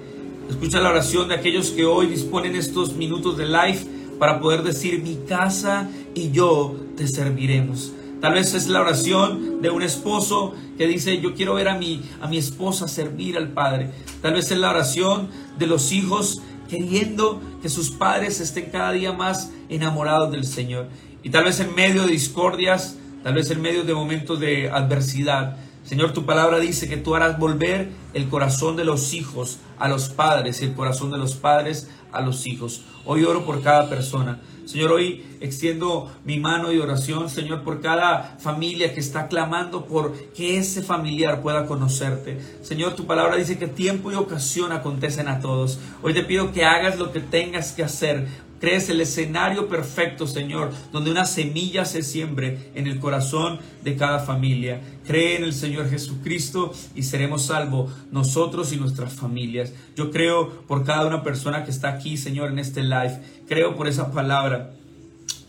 Escucha 0.50 0.82
la 0.82 0.90
oración 0.90 1.28
de 1.28 1.36
aquellos 1.36 1.70
que 1.70 1.86
hoy 1.86 2.08
disponen 2.08 2.56
estos 2.56 2.94
minutos 2.94 3.38
de 3.38 3.46
live 3.46 3.80
para 4.18 4.40
poder 4.40 4.64
decir, 4.64 5.02
mi 5.04 5.20
casa 5.28 5.90
y 6.16 6.32
yo 6.32 6.76
te 6.96 7.08
serviremos. 7.08 7.94
Tal 8.20 8.34
vez 8.34 8.56
es 8.56 8.68
la 8.68 8.82
oración 8.82 9.62
de 9.62 9.70
un 9.70 9.84
esposo 9.84 10.56
que 10.78 10.88
dice, 10.88 11.22
yo 11.22 11.36
quiero 11.36 11.54
ver 11.54 11.68
a 11.68 11.78
mi, 11.78 12.02
a 12.20 12.28
mi 12.28 12.38
esposa 12.38 12.88
servir 12.88 13.38
al 13.38 13.50
Padre. 13.50 13.92
Tal 14.24 14.34
vez 14.34 14.50
es 14.50 14.58
la 14.58 14.72
oración 14.72 15.30
de 15.60 15.68
los 15.68 15.92
hijos 15.92 16.42
queriendo 16.68 17.40
que 17.62 17.70
sus 17.70 17.92
padres 17.92 18.40
estén 18.40 18.72
cada 18.72 18.92
día 18.92 19.14
más 19.14 19.52
enamorados 19.70 20.32
del 20.32 20.46
Señor. 20.46 20.88
Y 21.22 21.30
tal 21.30 21.46
vez 21.46 21.60
en 21.60 21.76
medio 21.76 22.04
de 22.04 22.12
discordias, 22.12 22.98
tal 23.24 23.36
vez 23.36 23.52
en 23.52 23.62
medio 23.62 23.84
de 23.84 23.94
momentos 23.94 24.40
de 24.40 24.70
adversidad, 24.70 25.58
Señor, 25.88 26.12
tu 26.12 26.26
palabra 26.26 26.60
dice 26.60 26.90
que 26.90 26.98
tú 26.98 27.16
harás 27.16 27.40
volver 27.40 27.88
el 28.14 28.28
corazón 28.28 28.76
de 28.76 28.84
los 28.84 29.14
hijos 29.14 29.60
a 29.80 29.88
los 29.88 30.10
padres 30.10 30.62
y 30.62 30.66
el 30.66 30.74
corazón 30.74 31.12
de 31.12 31.18
los 31.18 31.36
padres 31.36 31.90
a 32.12 32.20
los 32.20 32.46
hijos. 32.46 32.82
Hoy 33.06 33.24
oro 33.24 33.46
por 33.46 33.62
cada 33.62 33.88
persona. 33.88 34.42
Señor, 34.66 34.92
hoy 34.92 35.26
extiendo 35.40 36.12
mi 36.26 36.42
mano 36.42 36.74
y 36.74 36.80
oración, 36.80 37.30
Señor, 37.30 37.64
por 37.64 37.80
cada 37.80 38.36
familia 38.38 38.94
que 38.94 39.00
está 39.00 39.30
clamando 39.30 39.86
por 39.86 40.14
que 40.34 40.58
ese 40.58 40.82
familiar 40.82 41.42
pueda 41.42 41.66
conocerte. 41.66 42.38
Señor, 42.64 42.98
tu 42.98 43.06
palabra 43.08 43.38
dice 43.38 43.58
que 43.58 43.68
tiempo 43.68 44.12
y 44.12 44.16
ocasión 44.16 44.74
acontecen 44.74 45.30
a 45.30 45.40
todos. 45.40 45.80
Hoy 46.04 46.14
te 46.14 46.24
pido 46.24 46.52
que 46.52 46.66
hagas 46.66 47.00
lo 47.00 47.14
que 47.14 47.22
tengas 47.22 47.72
que 47.72 47.86
hacer 47.86 48.28
Crees 48.60 48.90
el 48.90 49.02
escenario 49.02 49.68
perfecto, 49.68 50.26
Señor, 50.26 50.72
donde 50.92 51.12
una 51.12 51.26
semilla 51.26 51.86
se 51.86 52.02
siembre 52.02 52.72
en 52.74 52.88
el 52.88 53.00
corazón 53.00 53.60
de 53.84 53.96
cada 53.96 54.20
familia. 54.20 54.82
Cree 55.06 55.36
en 55.36 55.44
el 55.44 55.54
Señor 55.54 55.90
Jesucristo 55.90 56.74
y 56.96 57.04
seremos 57.04 57.46
salvos 57.46 57.92
nosotros 58.12 58.74
y 58.74 58.78
nuestras 58.78 59.14
familias. 59.14 59.74
Yo 59.96 60.10
creo 60.12 60.64
por 60.68 60.84
cada 60.86 61.06
una 61.06 61.22
persona 61.22 61.64
que 61.64 61.72
está 61.72 61.90
aquí, 61.90 62.18
Señor, 62.18 62.52
en 62.52 62.60
este 62.60 62.82
live. 62.82 63.22
Creo 63.48 63.76
por 63.76 63.88
esa 63.88 64.12
palabra. 64.12 64.74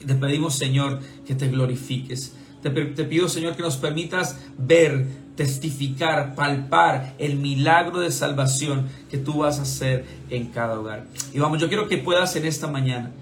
Te 0.06 0.14
pedimos, 0.14 0.54
Señor, 0.54 1.00
que 1.26 1.34
te 1.34 1.48
glorifiques. 1.48 2.34
Te, 2.62 2.70
te 2.70 3.04
pido, 3.04 3.28
Señor, 3.28 3.56
que 3.56 3.62
nos 3.62 3.76
permitas 3.76 4.38
ver 4.58 5.06
testificar, 5.38 6.34
palpar 6.34 7.14
el 7.16 7.36
milagro 7.36 8.00
de 8.00 8.10
salvación 8.10 8.88
que 9.08 9.18
tú 9.18 9.38
vas 9.38 9.60
a 9.60 9.62
hacer 9.62 10.04
en 10.30 10.46
cada 10.46 10.80
hogar. 10.80 11.04
Y 11.32 11.38
vamos, 11.38 11.60
yo 11.60 11.68
quiero 11.68 11.86
que 11.86 11.96
puedas 11.96 12.34
en 12.34 12.44
esta 12.44 12.66
mañana, 12.66 13.12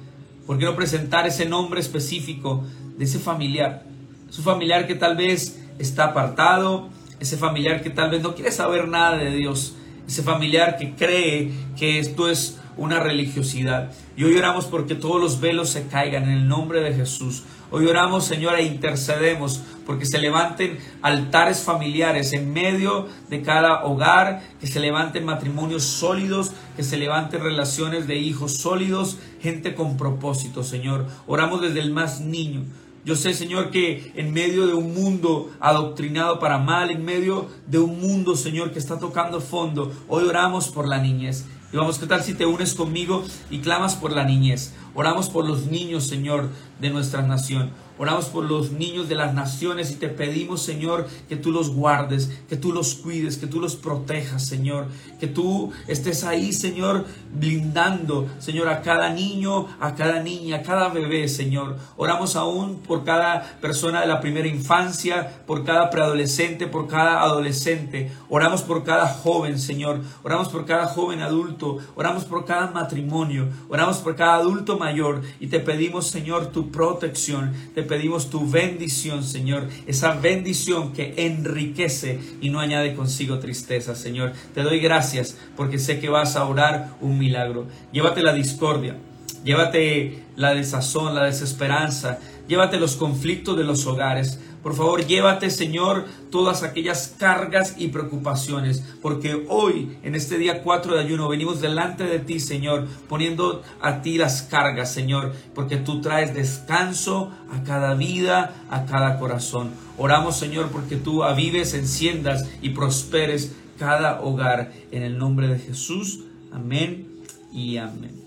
porque 0.46 0.60
quiero 0.60 0.74
presentar 0.74 1.26
ese 1.26 1.44
nombre 1.44 1.78
específico 1.78 2.64
de 2.96 3.04
ese 3.04 3.18
familiar, 3.18 3.82
su 4.30 4.42
familiar 4.42 4.86
que 4.86 4.94
tal 4.94 5.14
vez 5.14 5.60
está 5.78 6.04
apartado, 6.04 6.88
ese 7.20 7.36
familiar 7.36 7.82
que 7.82 7.90
tal 7.90 8.08
vez 8.08 8.22
no 8.22 8.34
quiere 8.34 8.50
saber 8.50 8.88
nada 8.88 9.18
de 9.18 9.32
Dios, 9.32 9.74
ese 10.08 10.22
familiar 10.22 10.78
que 10.78 10.94
cree 10.94 11.50
que 11.76 11.98
esto 11.98 12.30
es 12.30 12.58
una 12.76 13.00
religiosidad. 13.00 13.92
Y 14.16 14.24
hoy 14.24 14.36
oramos 14.36 14.66
porque 14.66 14.94
todos 14.94 15.20
los 15.20 15.40
velos 15.40 15.70
se 15.70 15.86
caigan 15.86 16.24
en 16.24 16.30
el 16.30 16.48
nombre 16.48 16.80
de 16.80 16.94
Jesús. 16.94 17.44
Hoy 17.70 17.86
oramos, 17.86 18.24
Señor, 18.24 18.54
e 18.56 18.62
intercedemos 18.62 19.60
porque 19.86 20.06
se 20.06 20.18
levanten 20.18 20.78
altares 21.02 21.62
familiares 21.62 22.32
en 22.32 22.52
medio 22.52 23.08
de 23.28 23.42
cada 23.42 23.84
hogar, 23.84 24.42
que 24.60 24.66
se 24.66 24.80
levanten 24.80 25.24
matrimonios 25.24 25.84
sólidos, 25.84 26.52
que 26.76 26.82
se 26.82 26.96
levanten 26.96 27.42
relaciones 27.42 28.06
de 28.06 28.16
hijos 28.16 28.58
sólidos, 28.58 29.18
gente 29.40 29.74
con 29.74 29.96
propósito, 29.96 30.62
Señor. 30.62 31.06
Oramos 31.26 31.60
desde 31.60 31.80
el 31.80 31.92
más 31.92 32.20
niño. 32.20 32.64
Yo 33.06 33.14
sé, 33.14 33.34
Señor, 33.34 33.70
que 33.70 34.10
en 34.16 34.32
medio 34.32 34.66
de 34.66 34.74
un 34.74 34.92
mundo 34.92 35.52
adoctrinado 35.60 36.40
para 36.40 36.58
mal, 36.58 36.90
en 36.90 37.04
medio 37.04 37.46
de 37.68 37.78
un 37.78 38.00
mundo, 38.00 38.34
Señor, 38.34 38.72
que 38.72 38.80
está 38.80 38.98
tocando 38.98 39.40
fondo, 39.40 39.92
hoy 40.08 40.24
oramos 40.26 40.68
por 40.70 40.88
la 40.88 40.98
niñez. 40.98 41.46
Y 41.76 41.78
vamos, 41.78 41.98
¿qué 41.98 42.06
tal 42.06 42.22
si 42.22 42.32
te 42.32 42.46
unes 42.46 42.72
conmigo 42.72 43.22
y 43.50 43.58
clamas 43.58 43.96
por 43.96 44.10
la 44.10 44.24
niñez? 44.24 44.72
Oramos 44.94 45.28
por 45.28 45.46
los 45.46 45.66
niños, 45.66 46.06
Señor, 46.06 46.48
de 46.80 46.88
nuestra 46.88 47.20
nación. 47.20 47.68
Oramos 47.98 48.26
por 48.26 48.44
los 48.44 48.72
niños 48.72 49.08
de 49.08 49.14
las 49.14 49.32
naciones 49.32 49.90
y 49.90 49.96
te 49.96 50.08
pedimos, 50.08 50.62
Señor, 50.62 51.08
que 51.28 51.36
tú 51.36 51.50
los 51.50 51.70
guardes, 51.70 52.30
que 52.48 52.56
tú 52.56 52.72
los 52.72 52.94
cuides, 52.94 53.38
que 53.38 53.46
tú 53.46 53.58
los 53.58 53.74
protejas, 53.74 54.44
Señor. 54.44 54.88
Que 55.18 55.26
tú 55.26 55.72
estés 55.88 56.24
ahí, 56.24 56.52
Señor, 56.52 57.06
blindando, 57.34 58.26
Señor, 58.38 58.68
a 58.68 58.82
cada 58.82 59.10
niño, 59.10 59.66
a 59.80 59.94
cada 59.94 60.22
niña, 60.22 60.56
a 60.56 60.62
cada 60.62 60.88
bebé, 60.90 61.26
Señor. 61.28 61.76
Oramos 61.96 62.36
aún 62.36 62.80
por 62.80 63.04
cada 63.04 63.58
persona 63.60 64.02
de 64.02 64.06
la 64.06 64.20
primera 64.20 64.46
infancia, 64.46 65.42
por 65.46 65.64
cada 65.64 65.88
preadolescente, 65.88 66.66
por 66.66 66.88
cada 66.88 67.22
adolescente. 67.22 68.12
Oramos 68.28 68.60
por 68.62 68.84
cada 68.84 69.08
joven, 69.08 69.58
Señor. 69.58 70.00
Oramos 70.22 70.48
por 70.48 70.66
cada 70.66 70.86
joven 70.86 71.22
adulto. 71.22 71.78
Oramos 71.94 72.24
por 72.26 72.44
cada 72.44 72.70
matrimonio. 72.70 73.48
Oramos 73.70 73.98
por 73.98 74.16
cada 74.16 74.34
adulto 74.36 74.78
mayor. 74.78 75.22
Y 75.40 75.46
te 75.46 75.60
pedimos, 75.60 76.08
Señor, 76.08 76.48
tu 76.48 76.70
protección. 76.70 77.54
Te 77.74 77.85
pedimos 77.86 78.30
tu 78.30 78.48
bendición, 78.48 79.24
Señor. 79.24 79.68
Esa 79.86 80.12
bendición 80.12 80.92
que 80.92 81.14
enriquece 81.16 82.18
y 82.40 82.50
no 82.50 82.60
añade 82.60 82.94
consigo 82.94 83.38
tristeza, 83.38 83.94
Señor. 83.94 84.32
Te 84.54 84.62
doy 84.62 84.78
gracias 84.80 85.36
porque 85.56 85.78
sé 85.78 85.98
que 85.98 86.08
vas 86.08 86.36
a 86.36 86.44
orar 86.46 86.96
un 87.00 87.18
milagro. 87.18 87.66
Llévate 87.92 88.22
la 88.22 88.32
discordia. 88.32 88.96
Llévate 89.44 90.24
la 90.36 90.54
desazón, 90.54 91.14
la 91.14 91.24
desesperanza. 91.24 92.18
Llévate 92.48 92.78
los 92.78 92.96
conflictos 92.96 93.56
de 93.56 93.64
los 93.64 93.86
hogares. 93.86 94.40
Por 94.66 94.74
favor, 94.74 95.06
llévate, 95.06 95.48
Señor, 95.48 96.06
todas 96.28 96.64
aquellas 96.64 97.14
cargas 97.16 97.76
y 97.78 97.86
preocupaciones, 97.86 98.82
porque 99.00 99.46
hoy, 99.48 99.96
en 100.02 100.16
este 100.16 100.38
día 100.38 100.64
4 100.64 100.96
de 100.96 101.00
ayuno, 101.04 101.28
venimos 101.28 101.60
delante 101.60 102.02
de 102.02 102.18
ti, 102.18 102.40
Señor, 102.40 102.88
poniendo 103.08 103.62
a 103.80 104.02
ti 104.02 104.18
las 104.18 104.42
cargas, 104.42 104.92
Señor, 104.92 105.32
porque 105.54 105.76
tú 105.76 106.00
traes 106.00 106.34
descanso 106.34 107.30
a 107.52 107.62
cada 107.62 107.94
vida, 107.94 108.56
a 108.68 108.86
cada 108.86 109.20
corazón. 109.20 109.70
Oramos, 109.98 110.36
Señor, 110.36 110.70
porque 110.72 110.96
tú 110.96 111.22
avives, 111.22 111.72
enciendas 111.72 112.48
y 112.60 112.70
prosperes 112.70 113.54
cada 113.78 114.20
hogar 114.20 114.72
en 114.90 115.04
el 115.04 115.16
nombre 115.16 115.46
de 115.46 115.60
Jesús. 115.60 116.24
Amén 116.50 117.06
y 117.52 117.76
amén. 117.76 118.20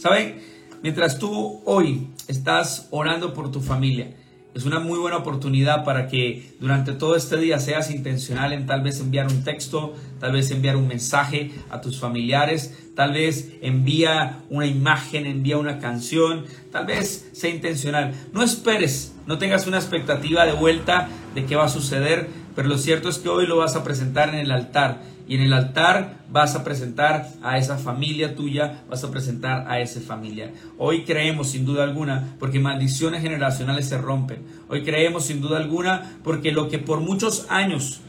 ¿Saben? 0.00 0.42
Mientras 0.82 1.20
tú 1.20 1.62
hoy 1.64 2.08
estás 2.26 2.88
orando 2.90 3.32
por 3.32 3.52
tu 3.52 3.60
familia, 3.60 4.12
es 4.54 4.64
una 4.64 4.78
muy 4.78 4.98
buena 4.98 5.16
oportunidad 5.16 5.84
para 5.84 6.06
que 6.06 6.54
durante 6.60 6.92
todo 6.92 7.16
este 7.16 7.36
día 7.36 7.58
seas 7.58 7.90
intencional 7.90 8.52
en 8.52 8.66
tal 8.66 8.82
vez 8.82 9.00
enviar 9.00 9.26
un 9.26 9.42
texto, 9.42 9.94
tal 10.20 10.32
vez 10.32 10.50
enviar 10.52 10.76
un 10.76 10.86
mensaje 10.86 11.50
a 11.70 11.80
tus 11.80 11.98
familiares, 11.98 12.72
tal 12.94 13.12
vez 13.12 13.50
envía 13.62 14.44
una 14.50 14.66
imagen, 14.66 15.26
envía 15.26 15.58
una 15.58 15.80
canción, 15.80 16.44
tal 16.70 16.86
vez 16.86 17.28
sea 17.32 17.50
intencional. 17.50 18.14
No 18.32 18.42
esperes, 18.42 19.14
no 19.26 19.38
tengas 19.38 19.66
una 19.66 19.78
expectativa 19.78 20.46
de 20.46 20.52
vuelta 20.52 21.08
de 21.34 21.44
qué 21.44 21.56
va 21.56 21.64
a 21.64 21.68
suceder, 21.68 22.28
pero 22.54 22.68
lo 22.68 22.78
cierto 22.78 23.08
es 23.08 23.18
que 23.18 23.28
hoy 23.28 23.46
lo 23.46 23.56
vas 23.56 23.74
a 23.74 23.82
presentar 23.82 24.28
en 24.28 24.36
el 24.36 24.52
altar 24.52 25.02
y 25.26 25.36
en 25.36 25.42
el 25.42 25.52
altar 25.52 26.18
vas 26.30 26.54
a 26.54 26.64
presentar 26.64 27.28
a 27.42 27.58
esa 27.58 27.78
familia 27.78 28.34
tuya, 28.34 28.82
vas 28.88 29.04
a 29.04 29.10
presentar 29.10 29.66
a 29.68 29.80
esa 29.80 30.00
familia. 30.00 30.52
Hoy 30.78 31.04
creemos 31.04 31.50
sin 31.50 31.64
duda 31.64 31.84
alguna 31.84 32.34
porque 32.38 32.60
maldiciones 32.60 33.22
generacionales 33.22 33.88
se 33.88 33.98
rompen. 33.98 34.42
Hoy 34.68 34.82
creemos 34.82 35.26
sin 35.26 35.40
duda 35.40 35.56
alguna 35.56 36.18
porque 36.22 36.52
lo 36.52 36.68
que 36.68 36.78
por 36.78 37.00
muchos 37.00 37.46
años 37.48 38.00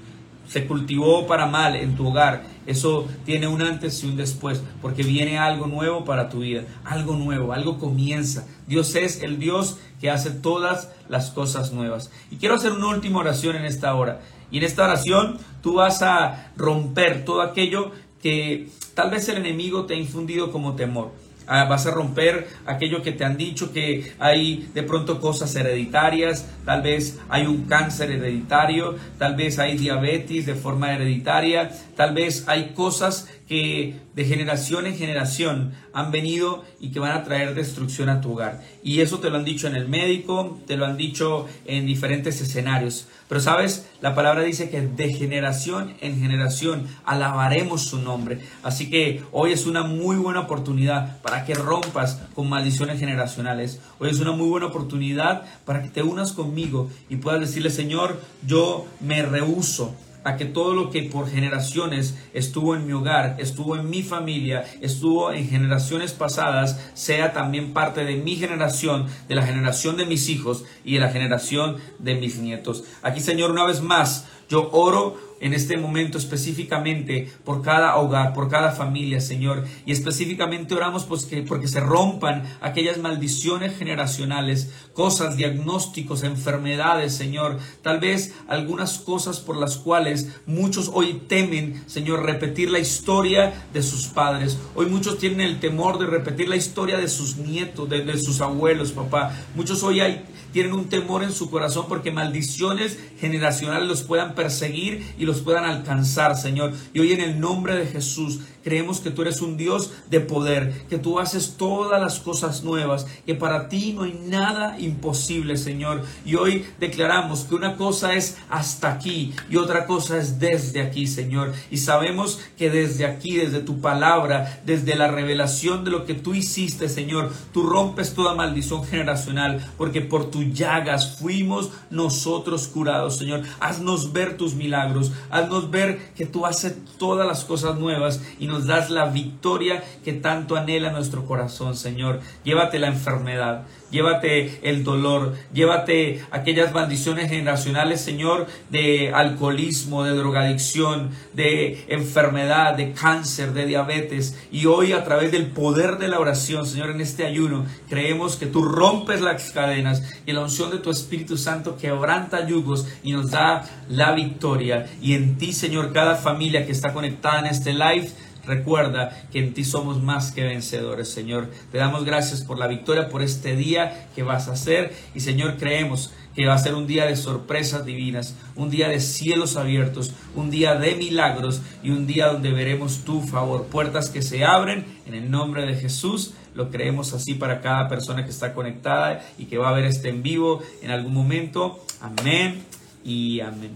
se 0.47 0.67
cultivó 0.67 1.25
para 1.27 1.47
mal 1.47 1.75
en 1.75 1.95
tu 1.95 2.07
hogar, 2.07 2.43
eso 2.67 3.07
tiene 3.25 3.47
un 3.47 3.61
antes 3.61 4.03
y 4.03 4.07
un 4.07 4.15
después, 4.15 4.61
porque 4.81 5.03
viene 5.03 5.37
algo 5.37 5.67
nuevo 5.67 6.05
para 6.05 6.29
tu 6.29 6.39
vida, 6.39 6.63
algo 6.83 7.15
nuevo, 7.15 7.53
algo 7.53 7.77
comienza. 7.79 8.45
Dios 8.67 8.95
es 8.95 9.21
el 9.21 9.39
Dios 9.39 9.77
que 9.99 10.09
hace 10.09 10.31
todas 10.31 10.91
las 11.09 11.31
cosas 11.31 11.71
nuevas. 11.71 12.11
Y 12.31 12.37
quiero 12.37 12.55
hacer 12.55 12.73
una 12.73 12.87
última 12.87 13.19
oración 13.19 13.55
en 13.55 13.65
esta 13.65 13.93
hora. 13.95 14.21
Y 14.51 14.57
en 14.59 14.63
esta 14.63 14.83
oración 14.83 15.37
tú 15.61 15.75
vas 15.75 16.01
a 16.01 16.51
romper 16.55 17.25
todo 17.25 17.41
aquello 17.41 17.91
que 18.21 18.69
tal 18.93 19.11
vez 19.11 19.27
el 19.29 19.37
enemigo 19.37 19.85
te 19.85 19.93
ha 19.93 19.97
infundido 19.97 20.51
como 20.51 20.75
temor. 20.75 21.11
Ah, 21.47 21.65
vas 21.65 21.85
a 21.85 21.91
romper 21.91 22.47
aquello 22.65 23.03
que 23.03 23.11
te 23.11 23.23
han 23.23 23.37
dicho 23.37 23.71
que 23.71 24.13
hay 24.17 24.67
de 24.73 24.81
pronto 24.81 25.21
cosas 25.21 25.55
hereditarias, 25.55 26.47
tal 26.65 26.81
vez 26.81 27.19
hay 27.29 27.45
un 27.45 27.65
cáncer 27.65 28.09
hereditario, 28.09 28.95
tal 29.19 29.35
vez 29.35 29.59
hay 29.59 29.77
diabetes 29.77 30.47
de 30.47 30.55
forma 30.55 30.91
hereditaria, 30.93 31.69
tal 31.95 32.15
vez 32.15 32.45
hay 32.47 32.73
cosas 32.73 33.29
que 33.47 33.99
de 34.15 34.25
generación 34.25 34.87
en 34.87 34.97
generación 34.97 35.73
han 35.93 36.11
venido 36.11 36.65
y 36.79 36.89
que 36.89 36.99
van 36.99 37.11
a 37.11 37.23
traer 37.23 37.53
destrucción 37.53 38.09
a 38.09 38.21
tu 38.21 38.33
hogar. 38.33 38.61
Y 38.83 39.01
eso 39.01 39.19
te 39.19 39.29
lo 39.29 39.37
han 39.37 39.45
dicho 39.45 39.67
en 39.67 39.75
el 39.75 39.87
médico, 39.87 40.59
te 40.65 40.77
lo 40.77 40.85
han 40.85 40.97
dicho 40.97 41.45
en 41.65 41.85
diferentes 41.85 42.41
escenarios. 42.41 43.07
Pero 43.27 43.41
sabes, 43.41 43.87
la 44.01 44.15
palabra 44.15 44.43
dice 44.43 44.69
que 44.69 44.81
de 44.81 45.13
generación 45.13 45.93
en 46.01 46.19
generación 46.19 46.87
alabaremos 47.05 47.83
su 47.83 47.99
nombre. 47.99 48.39
Así 48.63 48.89
que 48.89 49.23
hoy 49.31 49.51
es 49.51 49.65
una 49.65 49.83
muy 49.83 50.17
buena 50.17 50.41
oportunidad 50.41 51.21
para 51.21 51.45
que 51.45 51.53
rompas 51.53 52.21
con 52.33 52.49
maldiciones 52.49 52.99
generacionales. 52.99 53.79
Hoy 53.99 54.09
es 54.09 54.19
una 54.19 54.31
muy 54.31 54.47
buena 54.47 54.67
oportunidad 54.67 55.45
para 55.65 55.81
que 55.81 55.89
te 55.89 56.03
unas 56.03 56.33
conmigo 56.33 56.89
y 57.09 57.17
puedas 57.17 57.41
decirle, 57.41 57.69
Señor, 57.69 58.21
yo 58.45 58.85
me 58.99 59.23
rehuso 59.23 59.95
a 60.25 60.35
que 60.35 60.45
todo 60.45 60.73
lo 60.73 60.89
que 60.89 61.03
por 61.03 61.29
generaciones 61.29 62.17
estuvo 62.33 62.75
en 62.75 62.85
mi 62.85 62.93
hogar, 62.93 63.37
estuvo 63.39 63.77
en 63.77 63.89
mi 63.89 64.03
familia, 64.03 64.65
estuvo 64.81 65.31
en 65.31 65.47
generaciones 65.47 66.13
pasadas, 66.13 66.91
sea 66.95 67.31
también 67.31 67.73
parte 67.73 68.03
de 68.03 68.17
mi 68.17 68.35
generación, 68.35 69.05
de 69.29 69.35
la 69.35 69.43
generación 69.43 69.95
de 69.95 70.05
mis 70.05 70.27
hijos 70.27 70.65
y 70.83 70.95
de 70.95 70.99
la 70.99 71.11
generación 71.11 71.77
de 71.99 72.15
mis 72.15 72.39
nietos. 72.39 72.83
Aquí, 73.03 73.21
Señor, 73.21 73.51
una 73.51 73.65
vez 73.65 73.81
más, 73.81 74.27
yo 74.49 74.69
oro 74.71 75.15
en 75.39 75.53
este 75.53 75.77
momento 75.77 76.17
específicamente 76.17 77.31
por 77.43 77.61
cada 77.61 77.97
hogar, 77.97 78.33
por 78.33 78.49
cada 78.49 78.71
familia, 78.71 79.21
Señor. 79.21 79.65
Y 79.85 79.91
específicamente 79.91 80.73
oramos 80.73 81.05
pues 81.05 81.25
que, 81.25 81.41
porque 81.41 81.67
se 81.67 81.79
rompan 81.79 82.43
aquellas 82.61 82.97
maldiciones 82.97 83.77
generacionales, 83.77 84.71
cosas, 84.93 85.37
diagnósticos, 85.37 86.23
enfermedades, 86.23 87.13
Señor. 87.13 87.59
Tal 87.81 87.99
vez 87.99 88.33
algunas 88.47 88.99
cosas 88.99 89.39
por 89.39 89.57
las 89.57 89.77
cuales 89.77 90.29
muchos 90.45 90.89
hoy 90.93 91.21
temen, 91.27 91.83
Señor, 91.87 92.23
repetir 92.23 92.71
la 92.71 92.79
historia 92.79 93.65
de 93.73 93.83
sus 93.83 94.07
padres. 94.07 94.57
Hoy 94.75 94.87
muchos 94.87 95.17
tienen 95.17 95.41
el 95.41 95.59
temor 95.59 95.99
de 95.99 96.05
repetir 96.05 96.49
la 96.49 96.55
historia 96.55 96.97
de 96.97 97.07
sus 97.07 97.37
nietos, 97.37 97.89
de, 97.89 98.03
de 98.03 98.17
sus 98.17 98.41
abuelos, 98.41 98.91
papá. 98.91 99.35
Muchos 99.55 99.83
hoy 99.83 99.99
hay 99.99 100.23
tienen 100.55 100.71
un 100.71 100.87
temor 100.87 101.21
en 101.21 101.33
su 101.33 101.51
corazón 101.51 101.87
porque 101.89 102.11
maldiciones 102.11 102.97
generacionales 103.19 103.89
los 103.89 104.03
puedan 104.03 104.35
perseguir 104.35 105.05
y 105.19 105.25
los 105.25 105.41
puedan 105.41 105.65
alcanzar, 105.65 106.37
Señor. 106.37 106.71
Y 106.93 107.01
hoy 107.01 107.11
en 107.11 107.19
el 107.19 107.41
nombre 107.41 107.75
de 107.75 107.85
Jesús 107.85 108.39
creemos 108.65 108.99
que 108.99 109.11
tú 109.11 109.21
eres 109.21 109.41
un 109.41 109.57
Dios 109.57 109.91
de 110.09 110.19
poder, 110.19 110.85
que 110.89 110.97
tú 110.97 111.19
haces 111.19 111.53
todas 111.55 112.01
las 112.01 112.19
cosas 112.19 112.63
nuevas, 112.63 113.05
que 113.23 113.35
para 113.35 113.69
ti 113.69 113.93
no 113.93 114.03
hay 114.03 114.19
nada 114.25 114.79
imposible, 114.79 115.55
Señor. 115.55 116.01
Y 116.25 116.33
hoy 116.33 116.65
declaramos 116.79 117.43
que 117.43 117.53
una 117.53 117.77
cosa 117.77 118.15
es 118.15 118.37
hasta 118.49 118.91
aquí 118.91 119.33
y 119.51 119.57
otra 119.57 119.85
cosa 119.85 120.17
es 120.17 120.39
desde 120.39 120.81
aquí, 120.81 121.05
Señor. 121.05 121.53
Y 121.69 121.77
sabemos 121.77 122.39
que 122.57 122.71
desde 122.71 123.05
aquí, 123.05 123.35
desde 123.35 123.59
tu 123.59 123.81
palabra, 123.81 124.61
desde 124.65 124.95
la 124.95 125.09
revelación 125.09 125.83
de 125.83 125.91
lo 125.91 126.05
que 126.05 126.15
tú 126.15 126.33
hiciste, 126.33 126.89
Señor, 126.89 127.31
tú 127.53 127.61
rompes 127.61 128.15
toda 128.15 128.33
maldición 128.33 128.83
generacional, 128.83 129.63
porque 129.77 130.01
por 130.01 130.31
tu 130.31 130.41
llagas 130.41 131.17
fuimos 131.19 131.69
nosotros 131.91 132.67
curados, 132.67 133.17
Señor. 133.17 133.43
Haznos 133.59 134.11
ver 134.11 134.37
tus 134.37 134.55
milagros, 134.55 135.11
haznos 135.29 135.69
ver 135.69 136.13
que 136.15 136.25
tú 136.25 136.47
haces 136.47 136.75
todas 136.97 137.27
las 137.27 137.45
cosas 137.45 137.77
nuevas 137.77 138.21
y 138.39 138.47
nos 138.47 138.54
das 138.63 138.89
la 138.89 139.05
victoria 139.05 139.83
que 140.03 140.13
tanto 140.13 140.55
anhela 140.55 140.91
nuestro 140.91 141.25
corazón, 141.25 141.75
Señor. 141.75 142.21
Llévate 142.43 142.79
la 142.79 142.87
enfermedad, 142.87 143.63
llévate 143.91 144.59
el 144.63 144.83
dolor, 144.83 145.33
llévate 145.53 146.23
aquellas 146.31 146.73
maldiciones 146.73 147.29
generacionales, 147.29 148.01
Señor, 148.01 148.47
de 148.69 149.11
alcoholismo, 149.13 150.03
de 150.03 150.15
drogadicción, 150.15 151.09
de 151.33 151.85
enfermedad, 151.89 152.75
de 152.75 152.93
cáncer, 152.93 153.53
de 153.53 153.65
diabetes. 153.65 154.37
Y 154.51 154.65
hoy 154.65 154.93
a 154.93 155.03
través 155.03 155.31
del 155.31 155.47
poder 155.47 155.97
de 155.97 156.07
la 156.07 156.19
oración, 156.19 156.65
Señor, 156.65 156.91
en 156.91 157.01
este 157.01 157.25
ayuno, 157.25 157.65
creemos 157.89 158.37
que 158.37 158.45
tú 158.45 158.63
rompes 158.63 159.21
las 159.21 159.51
cadenas 159.51 160.03
y 160.25 160.31
la 160.31 160.41
unción 160.41 160.71
de 160.71 160.77
tu 160.77 160.89
Espíritu 160.89 161.37
Santo 161.37 161.77
quebranta 161.77 162.47
yugos 162.47 162.87
y 163.03 163.11
nos 163.11 163.31
da 163.31 163.63
la 163.89 164.13
victoria. 164.13 164.87
Y 165.01 165.13
en 165.13 165.37
ti, 165.37 165.53
Señor, 165.53 165.93
cada 165.93 166.15
familia 166.15 166.65
que 166.65 166.71
está 166.71 166.93
conectada 166.93 167.39
en 167.39 167.47
este 167.47 167.73
live, 167.73 168.09
Recuerda 168.45 169.27
que 169.31 169.39
en 169.39 169.53
ti 169.53 169.63
somos 169.63 170.01
más 170.01 170.31
que 170.31 170.43
vencedores, 170.43 171.09
Señor. 171.09 171.49
Te 171.71 171.77
damos 171.77 172.05
gracias 172.05 172.43
por 172.43 172.57
la 172.57 172.67
victoria, 172.67 173.09
por 173.09 173.21
este 173.21 173.55
día 173.55 174.09
que 174.15 174.23
vas 174.23 174.47
a 174.47 174.53
hacer. 174.53 174.93
Y 175.13 175.21
Señor, 175.21 175.57
creemos 175.57 176.11
que 176.35 176.45
va 176.45 176.53
a 176.53 176.59
ser 176.59 176.75
un 176.75 176.85
día 176.85 177.05
de 177.05 177.15
sorpresas 177.15 177.85
divinas, 177.85 178.35
un 178.55 178.69
día 178.69 178.89
de 178.89 178.99
cielos 178.99 179.55
abiertos, 179.55 180.13
un 180.35 180.51
día 180.51 180.75
de 180.75 180.95
milagros 180.95 181.61
y 181.81 181.91
un 181.91 182.05
día 182.05 182.27
donde 182.27 182.51
veremos 182.51 183.05
tu 183.05 183.21
favor. 183.21 183.65
Puertas 183.65 184.09
que 184.09 184.21
se 184.21 184.43
abren 184.43 184.85
en 185.07 185.13
el 185.13 185.31
nombre 185.31 185.65
de 185.65 185.75
Jesús. 185.75 186.33
Lo 186.53 186.69
creemos 186.69 187.13
así 187.13 187.33
para 187.33 187.61
cada 187.61 187.87
persona 187.87 188.25
que 188.25 188.31
está 188.31 188.53
conectada 188.53 189.25
y 189.37 189.45
que 189.45 189.57
va 189.57 189.69
a 189.69 189.73
ver 189.73 189.85
este 189.85 190.09
en 190.09 190.23
vivo 190.23 190.61
en 190.81 190.91
algún 190.91 191.13
momento. 191.13 191.83
Amén 192.01 192.63
y 193.03 193.39
amén. 193.39 193.71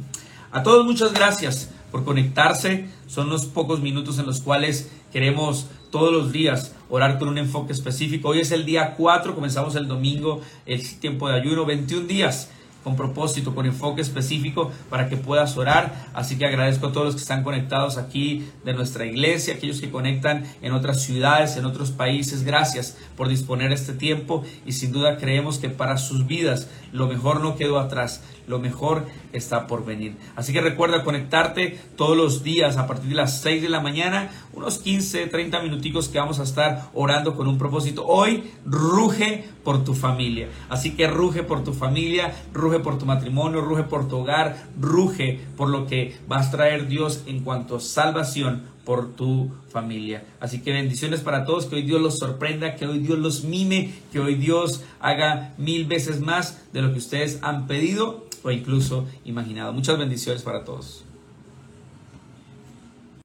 A 0.51 0.63
todos 0.63 0.85
muchas 0.85 1.13
gracias 1.13 1.69
por 1.91 2.05
conectarse. 2.05 2.87
Son 3.07 3.27
unos 3.27 3.45
pocos 3.45 3.81
minutos 3.81 4.19
en 4.19 4.25
los 4.25 4.41
cuales 4.41 4.91
queremos 5.11 5.67
todos 5.91 6.13
los 6.13 6.31
días 6.31 6.75
orar 6.89 7.19
con 7.19 7.29
un 7.29 7.37
enfoque 7.37 7.73
específico. 7.73 8.29
Hoy 8.29 8.39
es 8.39 8.51
el 8.51 8.65
día 8.65 8.95
4, 8.95 9.35
comenzamos 9.35 9.75
el 9.75 9.87
domingo, 9.87 10.41
el 10.65 10.99
tiempo 10.99 11.27
de 11.27 11.35
ayuno, 11.35 11.65
21 11.65 12.07
días 12.07 12.49
con 12.83 12.95
propósito, 12.95 13.53
con 13.53 13.65
enfoque 13.65 14.01
específico 14.01 14.71
para 14.89 15.09
que 15.09 15.17
puedas 15.17 15.57
orar. 15.57 16.09
Así 16.13 16.37
que 16.37 16.45
agradezco 16.45 16.87
a 16.87 16.91
todos 16.91 17.05
los 17.07 17.15
que 17.15 17.21
están 17.21 17.43
conectados 17.43 17.97
aquí 17.97 18.47
de 18.63 18.73
nuestra 18.73 19.05
iglesia, 19.05 19.55
aquellos 19.55 19.81
que 19.81 19.89
conectan 19.89 20.45
en 20.61 20.73
otras 20.73 21.01
ciudades, 21.01 21.57
en 21.57 21.65
otros 21.65 21.91
países. 21.91 22.43
Gracias 22.43 22.97
por 23.15 23.27
disponer 23.27 23.71
este 23.71 23.93
tiempo 23.93 24.43
y 24.65 24.73
sin 24.73 24.91
duda 24.91 25.17
creemos 25.17 25.59
que 25.59 25.69
para 25.69 25.97
sus 25.97 26.27
vidas 26.27 26.69
lo 26.91 27.07
mejor 27.07 27.41
no 27.41 27.55
quedó 27.55 27.79
atrás 27.79 28.21
lo 28.49 28.59
mejor 28.59 29.05
está 29.31 29.67
por 29.67 29.85
venir. 29.85 30.17
Así 30.35 30.51
que 30.51 30.59
recuerda 30.59 31.03
conectarte 31.03 31.79
todos 31.95 32.17
los 32.17 32.43
días 32.43 32.77
a 32.77 32.87
partir 32.87 33.09
de 33.09 33.15
las 33.15 33.41
6 33.41 33.61
de 33.61 33.69
la 33.69 33.79
mañana, 33.79 34.31
unos 34.53 34.79
15, 34.79 35.27
30 35.27 35.61
minuticos 35.61 36.09
que 36.09 36.17
vamos 36.17 36.39
a 36.39 36.43
estar 36.43 36.89
orando 36.95 37.35
con 37.35 37.47
un 37.47 37.59
propósito. 37.59 38.05
Hoy 38.07 38.51
ruge 38.65 39.45
por 39.63 39.83
tu 39.83 39.93
familia. 39.93 40.49
Así 40.67 40.95
que 40.95 41.07
ruge 41.07 41.43
por 41.43 41.63
tu 41.63 41.73
familia, 41.73 42.33
ruge 42.51 42.68
por 42.77 42.99
tu 42.99 43.07
matrimonio, 43.07 43.61
ruge 43.61 43.81
por 43.81 44.07
tu 44.07 44.17
hogar, 44.17 44.67
ruge 44.79 45.39
por 45.57 45.69
lo 45.69 45.87
que 45.87 46.15
vas 46.27 46.49
a 46.49 46.51
traer 46.51 46.87
Dios 46.87 47.23
en 47.25 47.43
cuanto 47.43 47.77
a 47.77 47.79
salvación 47.79 48.61
por 48.85 49.15
tu 49.15 49.49
familia. 49.71 50.23
Así 50.39 50.61
que 50.61 50.71
bendiciones 50.71 51.21
para 51.21 51.45
todos, 51.45 51.65
que 51.65 51.77
hoy 51.77 51.81
Dios 51.81 52.01
los 52.01 52.19
sorprenda, 52.19 52.75
que 52.75 52.85
hoy 52.85 52.99
Dios 52.99 53.17
los 53.17 53.43
mime, 53.43 53.91
que 54.11 54.19
hoy 54.19 54.35
Dios 54.35 54.83
haga 54.99 55.53
mil 55.57 55.85
veces 55.85 56.21
más 56.21 56.61
de 56.71 56.83
lo 56.83 56.91
que 56.91 56.99
ustedes 56.99 57.39
han 57.41 57.65
pedido 57.65 58.27
o 58.43 58.51
incluso 58.51 59.07
imaginado. 59.25 59.73
Muchas 59.73 59.97
bendiciones 59.97 60.43
para 60.43 60.63
todos. 60.63 61.05